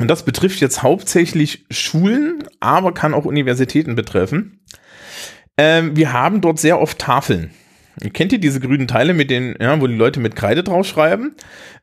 Und 0.00 0.08
das 0.08 0.24
betrifft 0.24 0.60
jetzt 0.60 0.82
hauptsächlich 0.82 1.64
Schulen, 1.70 2.42
aber 2.58 2.92
kann 2.92 3.14
auch 3.14 3.24
Universitäten 3.24 3.94
betreffen. 3.94 4.64
Ähm, 5.56 5.94
wir 5.94 6.12
haben 6.12 6.40
dort 6.40 6.58
sehr 6.58 6.80
oft 6.80 6.98
Tafeln. 6.98 7.52
Kennt 8.14 8.32
ihr 8.32 8.40
diese 8.40 8.58
grünen 8.58 8.88
Teile, 8.88 9.14
mit 9.14 9.30
denen, 9.30 9.54
ja, 9.60 9.80
wo 9.80 9.86
die 9.86 9.94
Leute 9.94 10.18
mit 10.18 10.34
Kreide 10.34 10.64
draufschreiben? 10.64 11.36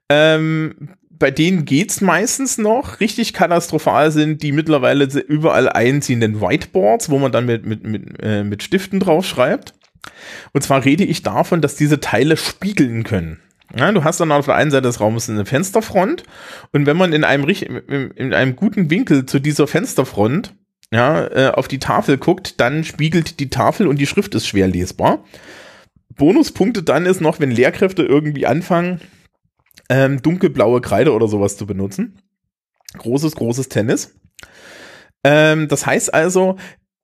Ähm, 0.09 0.97
bei 1.11 1.31
denen 1.31 1.63
geht's 1.63 2.01
meistens 2.01 2.57
noch. 2.57 2.99
Richtig 2.99 3.31
katastrophal 3.31 4.11
sind 4.11 4.43
die 4.43 4.51
mittlerweile 4.51 5.05
überall 5.05 5.69
einziehenden 5.69 6.41
Whiteboards, 6.41 7.09
wo 7.09 7.19
man 7.19 7.31
dann 7.31 7.45
mit, 7.45 7.65
mit, 7.65 7.87
mit, 7.87 8.21
äh, 8.21 8.43
mit 8.43 8.63
Stiften 8.63 8.99
draufschreibt. 8.99 9.75
Und 10.51 10.61
zwar 10.61 10.83
rede 10.83 11.05
ich 11.05 11.23
davon, 11.23 11.61
dass 11.61 11.77
diese 11.77 12.01
Teile 12.01 12.35
spiegeln 12.35 13.05
können. 13.05 13.39
Ja, 13.75 13.91
du 13.91 14.03
hast 14.03 14.19
dann 14.19 14.31
auf 14.31 14.45
der 14.45 14.55
einen 14.55 14.71
Seite 14.71 14.87
des 14.87 14.99
Raumes 14.99 15.29
eine 15.29 15.45
Fensterfront 15.45 16.23
und 16.71 16.85
wenn 16.85 16.97
man 16.97 17.13
in 17.13 17.23
einem, 17.23 17.47
in 17.47 18.33
einem 18.33 18.55
guten 18.55 18.89
Winkel 18.89 19.25
zu 19.25 19.39
dieser 19.39 19.67
Fensterfront 19.67 20.55
ja, 20.91 21.27
äh, 21.27 21.51
auf 21.51 21.67
die 21.67 21.79
Tafel 21.79 22.17
guckt, 22.17 22.59
dann 22.59 22.83
spiegelt 22.83 23.39
die 23.39 23.49
Tafel 23.49 23.87
und 23.87 23.99
die 23.99 24.07
Schrift 24.07 24.33
ist 24.33 24.47
schwer 24.47 24.67
lesbar. 24.67 25.23
Bonuspunkte 26.15 26.83
dann 26.83 27.05
ist 27.05 27.21
noch, 27.21 27.39
wenn 27.39 27.51
Lehrkräfte 27.51 28.03
irgendwie 28.03 28.47
anfangen, 28.47 28.99
ähm, 29.89 30.21
dunkelblaue 30.21 30.81
Kreide 30.81 31.13
oder 31.13 31.27
sowas 31.27 31.57
zu 31.57 31.65
benutzen. 31.67 32.19
Großes, 32.97 33.35
großes 33.35 33.69
Tennis. 33.69 34.15
Ähm, 35.23 35.67
das 35.67 35.85
heißt 35.85 36.13
also, 36.13 36.57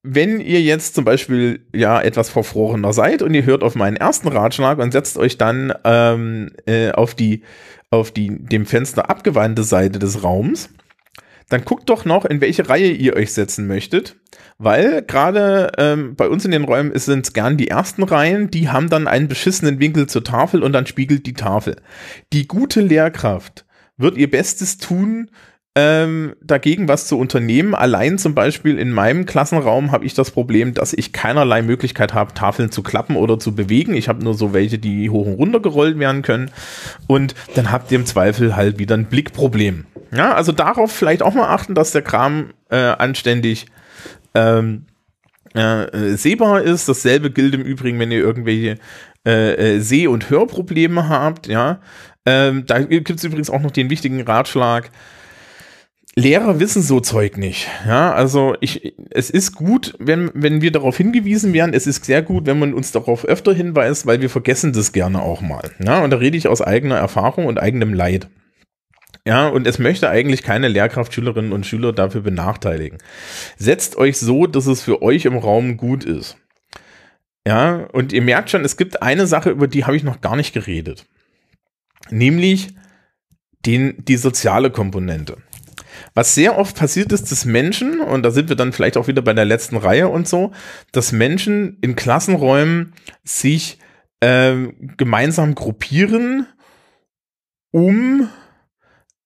wenn 0.06 0.40
ihr 0.40 0.62
jetzt 0.62 0.96
zum 0.96 1.04
Beispiel 1.04 1.66
ja 1.74 2.02
etwas 2.02 2.30
verfrorener 2.30 2.94
seid 2.94 3.22
und 3.22 3.34
ihr 3.34 3.46
hört 3.46 3.64
auf 3.64 3.76
meinen 3.76 3.98
ersten 3.98 4.28
Ratschlag 4.28 4.78
und 4.78 4.92
setzt 4.92 5.18
euch 5.18 5.38
dann 5.38 5.74
ähm, 5.84 6.52
äh, 6.66 6.92
auf 6.92 7.16
die 7.16 7.42
auf 7.90 8.12
die 8.12 8.30
dem 8.38 8.66
Fenster 8.66 9.10
abgewandte 9.10 9.64
Seite 9.64 10.00
des 10.00 10.24
Raums, 10.24 10.70
dann 11.50 11.64
guckt 11.64 11.90
doch 11.90 12.06
noch, 12.06 12.26
in 12.26 12.42
welche 12.42 12.68
Reihe 12.68 12.92
ihr 12.92 13.16
euch 13.16 13.34
setzen 13.34 13.68
möchtet, 13.68 14.16
weil 14.58 15.04
gerade 15.04 15.72
ähm, 15.78 16.16
bei 16.16 16.28
uns 16.28 16.46
in 16.46 16.52
den 16.52 16.64
Räumen 16.64 16.98
sind 16.98 17.26
es 17.26 17.34
gern 17.34 17.58
die 17.58 17.68
ersten 17.68 18.04
Reihen, 18.04 18.50
die 18.50 18.70
haben 18.70 18.90
dann 18.90 19.08
einen 19.08 19.28
beschissenen 19.28 19.80
Winkel 19.80 20.08
zur 20.08 20.24
Tafel 20.24 20.64
und 20.64 20.74
dann 20.74 20.88
spiegelt 20.88 21.26
die 21.26 21.34
Tafel. 21.34 21.78
Die 22.34 22.48
gute 22.48 22.82
Lehrkraft 22.82 23.66
wird 23.98 24.18
ihr 24.18 24.30
Bestes 24.30 24.78
tun, 24.78 25.30
ähm, 25.78 26.36
dagegen 26.42 26.88
was 26.88 27.06
zu 27.06 27.20
unternehmen. 27.20 27.76
Allein 27.76 28.18
zum 28.18 28.34
Beispiel 28.34 28.80
in 28.80 28.92
meinem 28.92 29.26
Klassenraum 29.26 29.92
habe 29.92 30.06
ich 30.06 30.14
das 30.14 30.32
Problem, 30.32 30.74
dass 30.74 30.94
ich 30.94 31.12
keinerlei 31.12 31.62
Möglichkeit 31.62 32.14
habe, 32.14 32.34
Tafeln 32.34 32.72
zu 32.72 32.82
klappen 32.82 33.18
oder 33.18 33.40
zu 33.40 33.54
bewegen. 33.54 33.94
Ich 33.94 34.08
habe 34.08 34.24
nur 34.24 34.36
so 34.36 34.54
welche, 34.54 34.80
die 34.80 35.10
hoch 35.10 35.28
und 35.28 35.34
runter 35.34 35.60
gerollt 35.60 36.00
werden 36.00 36.22
können. 36.22 36.50
Und 37.08 37.36
dann 37.56 37.72
habt 37.72 37.92
ihr 37.92 38.00
im 38.00 38.06
Zweifel 38.06 38.56
halt 38.56 38.80
wieder 38.80 38.96
ein 38.96 39.06
Blickproblem. 39.06 39.86
Ja, 40.16 40.34
also 40.34 40.54
darauf 40.54 40.94
vielleicht 40.94 41.22
auch 41.22 41.34
mal 41.34 41.50
achten, 41.50 41.76
dass 41.76 41.92
der 41.92 42.04
Kram 42.04 42.54
äh, 42.70 42.78
anständig 42.78 43.66
ähm, 44.34 44.86
äh, 45.54 46.16
sehbar 46.16 46.62
ist. 46.62 46.88
Dasselbe 46.88 47.32
gilt 47.32 47.54
im 47.54 47.64
Übrigen, 47.64 48.00
wenn 48.00 48.12
ihr 48.12 48.20
irgendwelche 48.20 48.78
äh, 49.28 49.76
äh 49.76 49.80
Seh- 49.80 50.08
und 50.08 50.30
Hörprobleme 50.30 51.10
habt. 51.10 51.48
Ja, 51.48 51.82
ähm, 52.26 52.66
da 52.66 52.80
gibt 52.80 53.10
es 53.10 53.24
übrigens 53.26 53.50
auch 53.50 53.62
noch 53.62 53.72
den 53.72 53.90
wichtigen 53.90 54.22
Ratschlag 54.22 54.90
Lehrer 56.18 56.62
wissen 56.62 56.82
so 56.82 57.02
Zeug 57.02 57.38
nicht. 57.38 57.68
Ja, 57.86 58.14
also 58.14 58.56
ich, 58.62 58.94
es 59.10 59.30
ist 59.30 59.54
gut, 59.54 59.96
wenn, 60.00 60.32
wenn 60.34 60.62
wir 60.62 60.72
darauf 60.72 60.96
hingewiesen 60.96 61.52
werden. 61.52 61.74
Es 61.74 61.88
ist 61.88 62.06
sehr 62.06 62.22
gut, 62.22 62.46
wenn 62.46 62.58
man 62.58 62.74
uns 62.74 62.94
darauf 62.94 63.26
öfter 63.26 63.54
hinweist, 63.54 64.06
weil 64.06 64.22
wir 64.22 64.30
vergessen 64.30 64.72
das 64.72 64.94
gerne 64.94 65.22
auch 65.22 65.42
mal. 65.42 65.72
Ja, 65.84 66.02
und 66.04 66.12
da 66.12 66.18
rede 66.18 66.38
ich 66.38 66.48
aus 66.48 66.62
eigener 66.62 66.96
Erfahrung 66.96 67.48
und 67.48 67.60
eigenem 67.60 67.94
Leid. 67.94 68.30
Ja, 69.28 69.50
und 69.50 69.68
es 69.68 69.78
möchte 69.78 70.10
eigentlich 70.10 70.42
keine 70.42 70.70
Lehrkraft, 70.70 71.14
Schülerinnen 71.14 71.52
und 71.52 71.66
Schüler 71.66 71.92
dafür 71.92 72.22
benachteiligen. 72.22 73.00
Setzt 73.58 73.98
euch 73.98 74.18
so, 74.18 74.48
dass 74.48 74.68
es 74.68 74.84
für 74.84 75.02
euch 75.02 75.26
im 75.26 75.36
Raum 75.36 75.76
gut 75.76 76.06
ist. 76.06 76.38
Ja, 77.46 77.88
und 77.92 78.14
ihr 78.14 78.22
merkt 78.22 78.52
schon, 78.52 78.64
es 78.64 78.78
gibt 78.78 79.02
eine 79.02 79.28
Sache, 79.28 79.50
über 79.50 79.68
die 79.68 79.84
habe 79.84 79.98
ich 79.98 80.04
noch 80.04 80.22
gar 80.22 80.38
nicht 80.38 80.54
geredet. 80.54 81.08
Nämlich 82.10 82.70
den, 83.66 84.06
die 84.06 84.18
soziale 84.18 84.72
Komponente. 84.72 85.38
Was 86.16 86.34
sehr 86.34 86.58
oft 86.58 86.78
passiert 86.78 87.12
ist, 87.12 87.30
dass 87.32 87.44
Menschen, 87.44 88.00
und 88.00 88.24
da 88.24 88.32
sind 88.32 88.48
wir 88.48 88.56
dann 88.56 88.72
vielleicht 88.72 88.96
auch 88.96 89.08
wieder 89.08 89.22
bei 89.22 89.34
der 89.34 89.44
letzten 89.44 89.76
Reihe 89.76 90.08
und 90.08 90.28
so, 90.28 90.54
dass 90.94 91.12
Menschen 91.12 91.78
in 91.82 91.98
Klassenräumen 91.98 92.94
sich 93.26 93.80
ähm, 94.22 94.94
gemeinsam 94.96 95.56
gruppieren, 95.56 96.48
um 97.72 98.30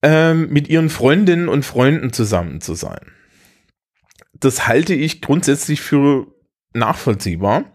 ähm, 0.01 0.49
mit 0.49 0.67
ihren 0.67 0.89
Freundinnen 0.89 1.47
und 1.47 1.63
Freunden 1.63 2.11
zusammen 2.11 2.59
zu 2.59 2.73
sein. 2.73 3.11
Das 4.33 4.67
halte 4.67 4.95
ich 4.95 5.21
grundsätzlich 5.21 5.81
für 5.81 6.33
nachvollziehbar. 6.73 7.65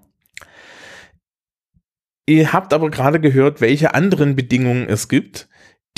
Ihr 2.27 2.53
habt 2.53 2.73
aber 2.73 2.91
gerade 2.91 3.21
gehört, 3.21 3.61
welche 3.61 3.95
anderen 3.95 4.35
Bedingungen 4.35 4.89
es 4.89 5.09
gibt, 5.09 5.49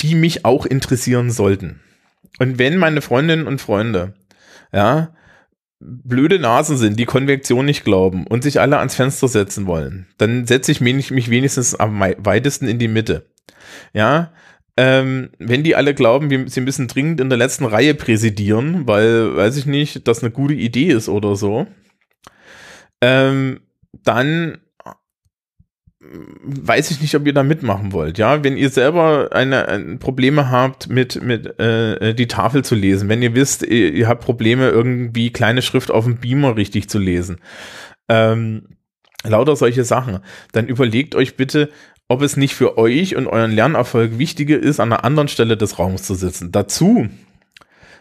die 0.01 0.13
mich 0.13 0.45
auch 0.45 0.67
interessieren 0.67 1.31
sollten. 1.31 1.81
Und 2.39 2.59
wenn 2.59 2.77
meine 2.77 3.01
Freundinnen 3.01 3.47
und 3.47 3.61
Freunde, 3.61 4.13
ja, 4.71 5.13
blöde 5.79 6.39
Nasen 6.39 6.77
sind, 6.77 6.99
die 6.99 7.05
Konvektion 7.05 7.65
nicht 7.65 7.83
glauben 7.83 8.25
und 8.25 8.43
sich 8.43 8.59
alle 8.59 8.79
ans 8.79 8.95
Fenster 8.95 9.27
setzen 9.27 9.67
wollen, 9.67 10.07
dann 10.17 10.47
setze 10.47 10.71
ich 10.71 10.81
mich, 10.81 11.11
wenigstens 11.11 11.75
am 11.75 11.99
weitesten 11.99 12.67
in 12.67 12.79
die 12.79 12.87
Mitte. 12.87 13.29
Ja, 13.93 14.31
ähm, 14.75 15.29
wenn 15.39 15.63
die 15.63 15.75
alle 15.75 15.93
glauben, 15.93 16.47
sie 16.47 16.61
müssen 16.61 16.87
dringend 16.87 17.19
in 17.19 17.29
der 17.29 17.37
letzten 17.37 17.65
Reihe 17.65 17.95
präsidieren, 17.95 18.87
weil, 18.87 19.35
weiß 19.35 19.57
ich 19.57 19.65
nicht, 19.65 20.07
das 20.07 20.23
eine 20.23 20.31
gute 20.31 20.53
Idee 20.53 20.89
ist 20.89 21.09
oder 21.09 21.35
so, 21.35 21.67
ähm, 23.01 23.61
dann 24.03 24.59
weiß 26.43 26.91
ich 26.91 27.01
nicht, 27.01 27.15
ob 27.15 27.25
ihr 27.25 27.33
da 27.33 27.43
mitmachen 27.43 27.91
wollt. 27.91 28.17
Ja, 28.17 28.43
wenn 28.43 28.57
ihr 28.57 28.69
selber 28.69 29.29
eine, 29.31 29.67
eine 29.67 29.97
Probleme 29.97 30.49
habt, 30.49 30.89
mit 30.89 31.21
mit 31.21 31.59
äh, 31.59 32.13
die 32.13 32.27
Tafel 32.27 32.63
zu 32.63 32.75
lesen, 32.75 33.09
wenn 33.09 33.21
ihr 33.21 33.35
wisst, 33.35 33.63
ihr, 33.63 33.93
ihr, 33.93 34.07
habt 34.07 34.23
Probleme 34.23 34.69
irgendwie 34.69 35.31
kleine 35.31 35.61
Schrift 35.61 35.91
auf 35.91 36.05
dem 36.05 36.17
Beamer 36.17 36.55
richtig 36.57 36.89
zu 36.89 36.99
lesen, 36.99 37.37
ähm, 38.09 38.77
lauter 39.23 39.55
solche 39.55 39.83
Sachen, 39.83 40.19
dann 40.51 40.67
überlegt 40.67 41.15
euch 41.15 41.35
bitte, 41.35 41.69
ob 42.07 42.21
es 42.21 42.37
nicht 42.37 42.55
für 42.55 42.77
euch 42.77 43.15
und 43.15 43.27
euren 43.27 43.51
Lernerfolg 43.51 44.17
wichtiger 44.17 44.57
ist, 44.57 44.79
an 44.79 44.93
einer 44.93 45.03
anderen 45.03 45.27
Stelle 45.27 45.57
des 45.57 45.77
Raums 45.77 46.03
zu 46.03 46.15
sitzen. 46.15 46.51
Dazu 46.51 47.09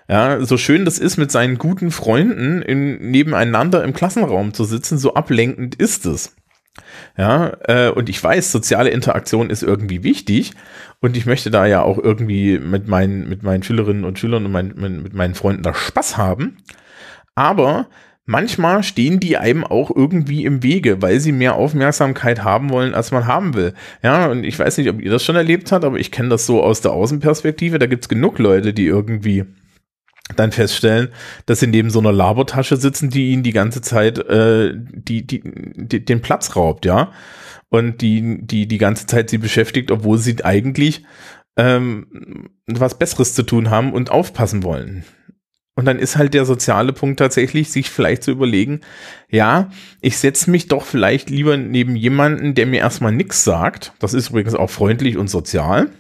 ja, 0.09 0.45
so 0.45 0.57
schön 0.57 0.85
das 0.85 0.99
ist, 0.99 1.17
mit 1.17 1.33
seinen 1.33 1.59
guten 1.59 1.91
Freunden 1.91 2.63
in, 2.63 3.11
nebeneinander 3.11 3.83
im 3.83 3.93
Klassenraum 3.93 4.55
zu 4.55 4.65
sitzen, 4.65 4.99
so 4.99 5.15
ablenkend 5.15 5.75
ist 5.75 6.07
es. 6.07 6.37
Ja, 7.17 7.57
äh, 7.67 7.91
und 7.91 8.09
ich 8.09 8.23
weiß, 8.23 8.53
soziale 8.53 8.91
Interaktion 8.91 9.51
ist 9.51 9.63
irgendwie 9.63 10.03
wichtig 10.03 10.53
und 11.01 11.17
ich 11.17 11.27
möchte 11.27 11.51
da 11.51 11.67
ja 11.67 11.83
auch 11.83 11.99
irgendwie 11.99 12.59
mit 12.59 12.89
meinen, 12.89 13.29
mit 13.29 13.43
meinen 13.43 13.63
Schülerinnen 13.63 14.05
und 14.05 14.19
Schülern 14.19 14.45
und 14.47 14.53
mein, 14.53 14.75
mit 14.77 15.15
meinen 15.15 15.35
Freunden 15.35 15.63
da 15.63 15.75
Spaß 15.75 16.17
haben. 16.17 16.59
Aber 17.35 17.89
manchmal 18.27 18.83
stehen 18.83 19.21
die 19.21 19.37
einem 19.37 19.65
auch 19.65 19.95
irgendwie 19.95 20.45
im 20.45 20.63
Wege, 20.63 21.01
weil 21.01 21.21
sie 21.21 21.33
mehr 21.33 21.55
Aufmerksamkeit 21.55 22.45
haben 22.45 22.71
wollen, 22.71 22.95
als 22.95 23.13
man 23.13 23.27
haben 23.27 23.55
will. 23.55 23.73
Ja, 24.03 24.27
und 24.27 24.45
ich 24.45 24.59
weiß 24.59 24.79
nicht, 24.79 24.91
ob 24.91 25.01
ihr 25.01 25.11
das 25.11 25.25
schon 25.25 25.37
erlebt 25.37 25.73
habt, 25.73 25.85
aber 25.85 25.99
ich 25.99 26.11
kenne 26.11 26.29
das 26.29 26.47
so 26.47 26.63
aus 26.63 26.81
der 26.81 26.93
Außenperspektive. 26.93 27.79
Da 27.79 27.87
gibt's 27.87 28.09
genug 28.09 28.39
Leute, 28.39 28.75
die 28.75 28.87
irgendwie 28.87 29.45
dann 30.35 30.53
feststellen, 30.53 31.09
dass 31.47 31.61
sie 31.61 31.69
neben 31.69 31.91
so 31.91 32.01
einer 32.01 32.13
Labertasche 32.13 32.77
sitzen, 32.77 33.11
die 33.11 33.31
ihnen 33.31 33.43
die 33.43 33.53
ganze 33.53 33.81
Zeit 33.81 34.19
äh, 34.19 34.73
die, 34.75 35.27
die, 35.27 35.43
die, 35.45 36.05
den 36.05 36.21
Platz 36.21 36.57
raubt, 36.57 36.85
ja. 36.85 37.13
Und 37.69 38.01
die, 38.01 38.39
die 38.43 38.67
die 38.67 38.79
ganze 38.79 39.07
Zeit 39.07 39.31
sie 39.31 39.39
beschäftigt, 39.39 39.91
obwohl 39.91 40.19
sie 40.19 40.45
eigentlich 40.45 41.05
ähm, 41.57 42.51
was 42.67 42.99
Besseres 42.99 43.35
zu 43.35 43.43
tun 43.43 43.71
haben 43.71 43.93
und 43.93 44.11
aufpassen 44.11 44.63
wollen. 44.63 45.05
Und 45.75 45.85
dann 45.85 45.99
ist 45.99 46.17
halt 46.17 46.33
der 46.33 46.47
soziale 46.47 46.95
Punkt 46.95 47.19
tatsächlich, 47.19 47.71
sich 47.71 47.91
vielleicht 47.91 48.23
zu 48.23 48.31
überlegen, 48.31 48.81
ja, 49.31 49.71
ich 50.01 50.17
setze 50.17 50.51
mich 50.51 50.69
doch 50.69 50.85
vielleicht 50.85 51.29
lieber 51.29 51.59
neben 51.59 51.97
jemanden, 51.97 52.55
der 52.55 52.67
mir 52.67 52.81
erstmal 52.81 53.13
nichts 53.13 53.45
sagt. 53.45 53.93
Das 53.99 54.15
ist 54.15 54.31
übrigens 54.31 54.55
auch 54.55 54.71
freundlich 54.71 55.19
und 55.19 55.29
sozial. 55.29 55.91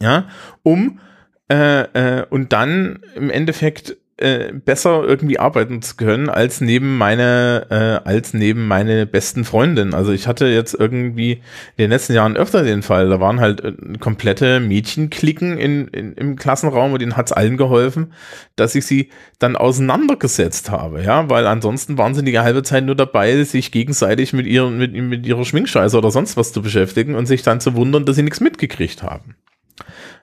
Ja, 0.00 0.28
um 0.62 1.00
äh, 1.48 1.82
äh, 2.20 2.26
und 2.30 2.52
dann 2.52 3.00
im 3.14 3.30
Endeffekt 3.30 3.96
äh, 4.16 4.52
besser 4.52 5.02
irgendwie 5.02 5.40
arbeiten 5.40 5.82
zu 5.82 5.96
können 5.96 6.28
als 6.28 6.60
neben 6.60 6.96
meine 6.98 7.66
äh, 7.68 8.08
als 8.08 8.32
neben 8.32 8.68
meine 8.68 9.06
besten 9.06 9.44
Freundin. 9.44 9.92
Also 9.92 10.12
ich 10.12 10.28
hatte 10.28 10.46
jetzt 10.46 10.72
irgendwie 10.72 11.32
in 11.32 11.42
den 11.78 11.90
letzten 11.90 12.12
Jahren 12.12 12.36
öfter 12.36 12.62
den 12.62 12.82
Fall, 12.82 13.08
da 13.08 13.18
waren 13.18 13.40
halt 13.40 13.64
äh, 13.64 13.72
komplette 13.98 14.60
Mädchenklicken 14.60 15.58
in, 15.58 15.88
in, 15.88 16.12
im 16.12 16.36
Klassenraum 16.36 16.92
und 16.92 17.02
denen 17.02 17.16
hat's 17.16 17.32
allen 17.32 17.56
geholfen, 17.56 18.12
dass 18.54 18.76
ich 18.76 18.86
sie 18.86 19.10
dann 19.40 19.56
auseinandergesetzt 19.56 20.70
habe, 20.70 21.02
ja, 21.02 21.28
weil 21.28 21.48
ansonsten 21.48 21.98
waren 21.98 22.14
sie 22.14 22.24
die 22.24 22.38
halbe 22.38 22.62
Zeit 22.62 22.84
nur 22.84 22.94
dabei, 22.94 23.42
sich 23.42 23.72
gegenseitig 23.72 24.32
mit 24.32 24.46
ihren 24.46 24.78
mit, 24.78 24.92
mit 24.94 25.26
ihrer 25.26 25.44
Schminkscheiße 25.44 25.98
oder 25.98 26.12
sonst 26.12 26.36
was 26.36 26.52
zu 26.52 26.62
beschäftigen 26.62 27.16
und 27.16 27.26
sich 27.26 27.42
dann 27.42 27.60
zu 27.60 27.74
wundern, 27.74 28.04
dass 28.04 28.14
sie 28.14 28.22
nichts 28.22 28.40
mitgekriegt 28.40 29.02
haben. 29.02 29.34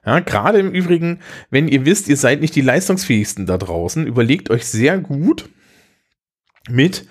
Ja, 0.04 0.18
gerade 0.20 0.58
im 0.58 0.72
Übrigen, 0.72 1.20
wenn 1.50 1.68
ihr 1.68 1.84
wisst, 1.84 2.08
ihr 2.08 2.16
seid 2.16 2.40
nicht 2.40 2.56
die 2.56 2.60
leistungsfähigsten 2.60 3.46
da 3.46 3.56
draußen, 3.56 4.06
überlegt 4.06 4.50
euch 4.50 4.66
sehr 4.66 4.98
gut 4.98 5.48
mit, 6.68 7.06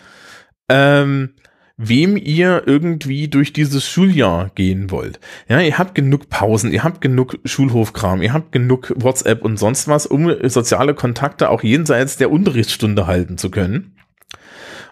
ähm, 0.68 1.36
wem 1.78 2.18
ihr 2.18 2.64
irgendwie 2.66 3.28
durch 3.28 3.54
dieses 3.54 3.88
Schuljahr 3.88 4.52
gehen 4.54 4.92
wollt. 4.92 5.20
Ja, 5.48 5.62
ihr 5.62 5.78
habt 5.78 5.96
genug 5.96 6.30
Pausen, 6.30 6.72
ihr 6.72 6.84
habt 6.84 7.02
genug 7.02 7.40
Schulhofkram, 7.46 8.22
ihr 8.22 8.34
habt 8.34 8.52
genug 8.52 8.94
WhatsApp 8.98 9.42
und 9.44 9.58
sonst 9.58 9.88
was, 9.88 10.06
um 10.06 10.32
soziale 10.50 10.94
Kontakte 10.94 11.50
auch 11.50 11.64
jenseits 11.64 12.18
der 12.18 12.30
Unterrichtsstunde 12.30 13.08
halten 13.08 13.38
zu 13.38 13.50
können. 13.50 13.96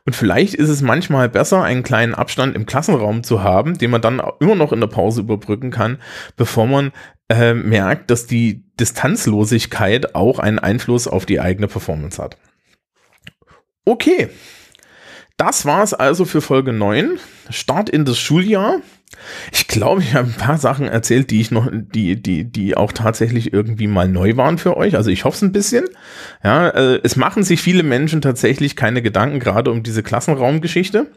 Und 0.05 0.15
vielleicht 0.15 0.55
ist 0.55 0.69
es 0.69 0.81
manchmal 0.81 1.29
besser, 1.29 1.61
einen 1.61 1.83
kleinen 1.83 2.15
Abstand 2.15 2.55
im 2.55 2.65
Klassenraum 2.65 3.23
zu 3.23 3.43
haben, 3.43 3.77
den 3.77 3.91
man 3.91 4.01
dann 4.01 4.21
immer 4.39 4.55
noch 4.55 4.73
in 4.73 4.79
der 4.79 4.87
Pause 4.87 5.21
überbrücken 5.21 5.69
kann, 5.69 5.99
bevor 6.35 6.65
man 6.65 6.91
äh, 7.29 7.53
merkt, 7.53 8.09
dass 8.09 8.25
die 8.25 8.63
Distanzlosigkeit 8.79 10.15
auch 10.15 10.39
einen 10.39 10.59
Einfluss 10.59 11.07
auf 11.07 11.25
die 11.25 11.39
eigene 11.39 11.67
Performance 11.67 12.21
hat. 12.21 12.37
Okay, 13.85 14.29
das 15.39 15.65
war 15.65 15.83
es 15.83 15.93
also 15.93 16.25
für 16.25 16.41
Folge 16.41 16.73
9. 16.73 17.17
Start 17.49 17.89
in 17.89 18.03
das 18.03 18.19
Schuljahr. 18.19 18.81
Ich 19.53 19.69
glaube, 19.69 20.01
ich 20.01 20.13
habe 20.13 20.27
ein 20.27 20.33
paar 20.33 20.57
Sachen 20.57 20.87
erzählt, 20.87 21.31
die 21.31 21.39
ich 21.39 21.49
noch, 21.49 21.69
die, 21.71 22.21
die, 22.21 22.43
die 22.43 22.75
auch 22.75 22.91
tatsächlich 22.91 23.53
irgendwie 23.53 23.87
mal 23.87 24.09
neu 24.09 24.35
waren 24.35 24.57
für 24.57 24.75
euch. 24.75 24.97
Also 24.97 25.11
ich 25.11 25.23
hoffe 25.23 25.37
es 25.37 25.41
ein 25.41 25.53
bisschen. 25.53 25.85
Ja, 26.43 26.67
äh, 26.67 26.99
es 27.03 27.15
machen 27.15 27.43
sich 27.43 27.61
viele 27.61 27.83
Menschen 27.83 28.21
tatsächlich 28.21 28.75
keine 28.75 29.01
Gedanken 29.01 29.39
gerade 29.39 29.71
um 29.71 29.81
diese 29.81 30.03
Klassenraumgeschichte. 30.03 31.09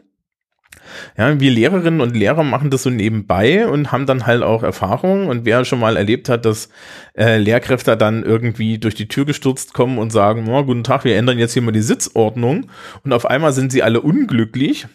Ja, 1.17 1.39
wir 1.39 1.51
Lehrerinnen 1.51 2.01
und 2.01 2.15
Lehrer 2.15 2.43
machen 2.43 2.69
das 2.69 2.83
so 2.83 2.89
nebenbei 2.89 3.67
und 3.67 3.91
haben 3.91 4.05
dann 4.05 4.25
halt 4.25 4.43
auch 4.43 4.63
Erfahrung. 4.63 5.27
Und 5.27 5.45
wer 5.45 5.65
schon 5.65 5.79
mal 5.79 5.97
erlebt 5.97 6.29
hat, 6.29 6.45
dass 6.45 6.69
äh, 7.17 7.37
Lehrkräfte 7.37 7.97
dann 7.97 8.23
irgendwie 8.23 8.77
durch 8.77 8.95
die 8.95 9.07
Tür 9.07 9.25
gestürzt 9.25 9.73
kommen 9.73 9.97
und 9.97 10.11
sagen, 10.11 10.47
oh, 10.49 10.63
guten 10.63 10.83
Tag, 10.83 11.03
wir 11.03 11.15
ändern 11.15 11.39
jetzt 11.39 11.53
hier 11.53 11.61
mal 11.61 11.71
die 11.71 11.81
Sitzordnung. 11.81 12.67
Und 13.03 13.13
auf 13.13 13.25
einmal 13.25 13.53
sind 13.53 13.71
sie 13.71 13.83
alle 13.83 14.01
unglücklich. 14.01 14.87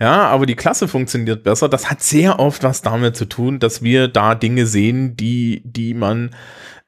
Ja, 0.00 0.22
aber 0.28 0.46
die 0.46 0.56
Klasse 0.56 0.88
funktioniert 0.88 1.44
besser. 1.44 1.68
Das 1.68 1.90
hat 1.90 2.02
sehr 2.02 2.40
oft 2.40 2.64
was 2.64 2.82
damit 2.82 3.16
zu 3.16 3.26
tun, 3.26 3.58
dass 3.58 3.82
wir 3.82 4.08
da 4.08 4.34
Dinge 4.34 4.66
sehen, 4.66 5.16
die, 5.16 5.62
die 5.64 5.94
man 5.94 6.30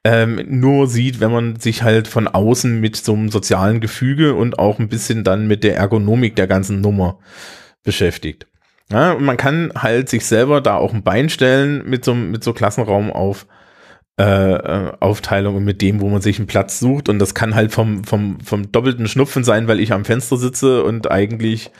ähm, 0.03 0.43
nur 0.47 0.87
sieht, 0.87 1.19
wenn 1.19 1.31
man 1.31 1.59
sich 1.59 1.81
halt 1.81 2.07
von 2.07 2.27
außen 2.27 2.79
mit 2.79 2.95
so 2.95 3.13
einem 3.13 3.29
sozialen 3.29 3.79
Gefüge 3.79 4.35
und 4.35 4.59
auch 4.59 4.79
ein 4.79 4.89
bisschen 4.89 5.23
dann 5.23 5.47
mit 5.47 5.63
der 5.63 5.77
Ergonomik 5.77 6.35
der 6.35 6.47
ganzen 6.47 6.81
Nummer 6.81 7.19
beschäftigt. 7.85 8.47
Ja, 8.91 9.13
und 9.13 9.23
man 9.23 9.37
kann 9.37 9.71
halt 9.75 10.09
sich 10.09 10.25
selber 10.25 10.61
da 10.61 10.75
auch 10.75 10.93
ein 10.93 11.03
Bein 11.03 11.29
stellen 11.29 11.83
mit 11.89 12.05
so, 12.05 12.13
mit 12.13 12.43
so 12.43 12.53
Klassenraum 12.53 13.11
auf, 13.11 13.47
äh, 14.19 14.23
äh, 14.23 14.93
Aufteilung 14.99 15.55
und 15.55 15.65
mit 15.65 15.81
dem, 15.81 16.01
wo 16.01 16.09
man 16.09 16.21
sich 16.21 16.37
einen 16.37 16.47
Platz 16.47 16.79
sucht. 16.79 17.09
Und 17.09 17.19
das 17.19 17.33
kann 17.33 17.55
halt 17.55 17.71
vom, 17.71 18.03
vom, 18.03 18.39
vom 18.41 18.71
doppelten 18.71 19.07
Schnupfen 19.07 19.43
sein, 19.43 19.67
weil 19.67 19.79
ich 19.79 19.91
am 19.91 20.05
Fenster 20.05 20.37
sitze 20.37 20.83
und 20.83 21.09
eigentlich 21.09 21.71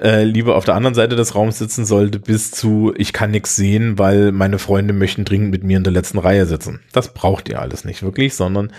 äh, 0.00 0.24
lieber 0.24 0.56
auf 0.56 0.64
der 0.64 0.74
anderen 0.74 0.94
Seite 0.94 1.14
des 1.14 1.34
Raums 1.34 1.58
sitzen 1.58 1.84
sollte, 1.84 2.18
bis 2.18 2.50
zu 2.50 2.94
ich 2.96 3.12
kann 3.12 3.30
nichts 3.30 3.54
sehen, 3.54 3.98
weil 3.98 4.32
meine 4.32 4.58
Freunde 4.58 4.94
möchten 4.94 5.24
dringend 5.24 5.50
mit 5.50 5.62
mir 5.62 5.76
in 5.76 5.84
der 5.84 5.92
letzten 5.92 6.18
Reihe 6.18 6.46
sitzen. 6.46 6.80
Das 6.92 7.12
braucht 7.12 7.48
ihr 7.48 7.60
alles 7.60 7.84
nicht 7.84 8.02
wirklich, 8.02 8.34
sondern 8.34 8.72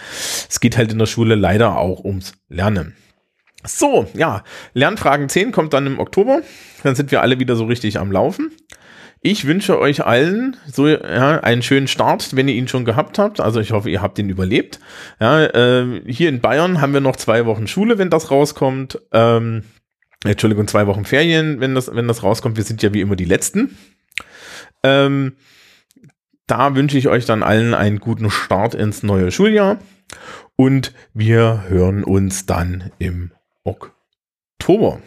es 0.49 0.59
geht 0.59 0.77
halt 0.77 0.91
in 0.91 0.99
der 0.99 1.05
Schule 1.05 1.35
leider 1.35 1.77
auch 1.77 2.03
ums 2.03 2.33
Lernen. 2.49 2.95
So, 3.67 4.07
ja, 4.13 4.43
Lernfragen 4.73 5.29
10 5.29 5.51
kommt 5.51 5.73
dann 5.73 5.87
im 5.87 5.99
Oktober. 5.99 6.41
Dann 6.83 6.95
sind 6.95 7.11
wir 7.11 7.21
alle 7.21 7.39
wieder 7.39 7.55
so 7.55 7.65
richtig 7.65 7.99
am 7.99 8.11
Laufen. 8.11 8.51
Ich 9.21 9.47
wünsche 9.47 9.79
euch 9.79 10.05
allen 10.05 10.55
so 10.71 10.87
ja, 10.87 11.39
einen 11.39 11.63
schönen 11.63 11.87
Start, 11.87 12.35
wenn 12.35 12.47
ihr 12.47 12.53
ihn 12.53 12.67
schon 12.67 12.85
gehabt 12.85 13.17
habt. 13.17 13.39
Also 13.39 13.59
ich 13.59 13.71
hoffe, 13.71 13.89
ihr 13.89 14.01
habt 14.01 14.19
ihn 14.19 14.29
überlebt. 14.29 14.79
Ja, 15.19 15.45
äh, 15.45 16.01
hier 16.05 16.29
in 16.29 16.41
Bayern 16.41 16.79
haben 16.79 16.93
wir 16.93 17.01
noch 17.01 17.15
zwei 17.15 17.47
Wochen 17.47 17.65
Schule, 17.65 17.97
wenn 17.97 18.11
das 18.11 18.29
rauskommt. 18.29 18.99
Ähm, 19.11 19.63
Entschuldigung, 20.23 20.67
zwei 20.67 20.85
Wochen 20.85 21.05
Ferien, 21.05 21.59
wenn 21.59 21.73
das, 21.73 21.93
wenn 21.93 22.07
das 22.07 22.21
rauskommt. 22.21 22.57
Wir 22.57 22.63
sind 22.63 22.83
ja 22.83 22.93
wie 22.93 23.01
immer 23.01 23.15
die 23.15 23.25
Letzten. 23.25 23.75
Ähm, 24.83 25.33
da 26.45 26.75
wünsche 26.75 26.97
ich 26.97 27.07
euch 27.07 27.25
dann 27.25 27.41
allen 27.41 27.73
einen 27.73 27.99
guten 27.99 28.29
Start 28.29 28.75
ins 28.75 29.01
neue 29.01 29.31
Schuljahr. 29.31 29.79
Und 30.55 30.93
wir 31.13 31.65
hören 31.67 32.03
uns 32.03 32.45
dann 32.45 32.91
im 32.99 33.31
Oktober. 33.65 35.01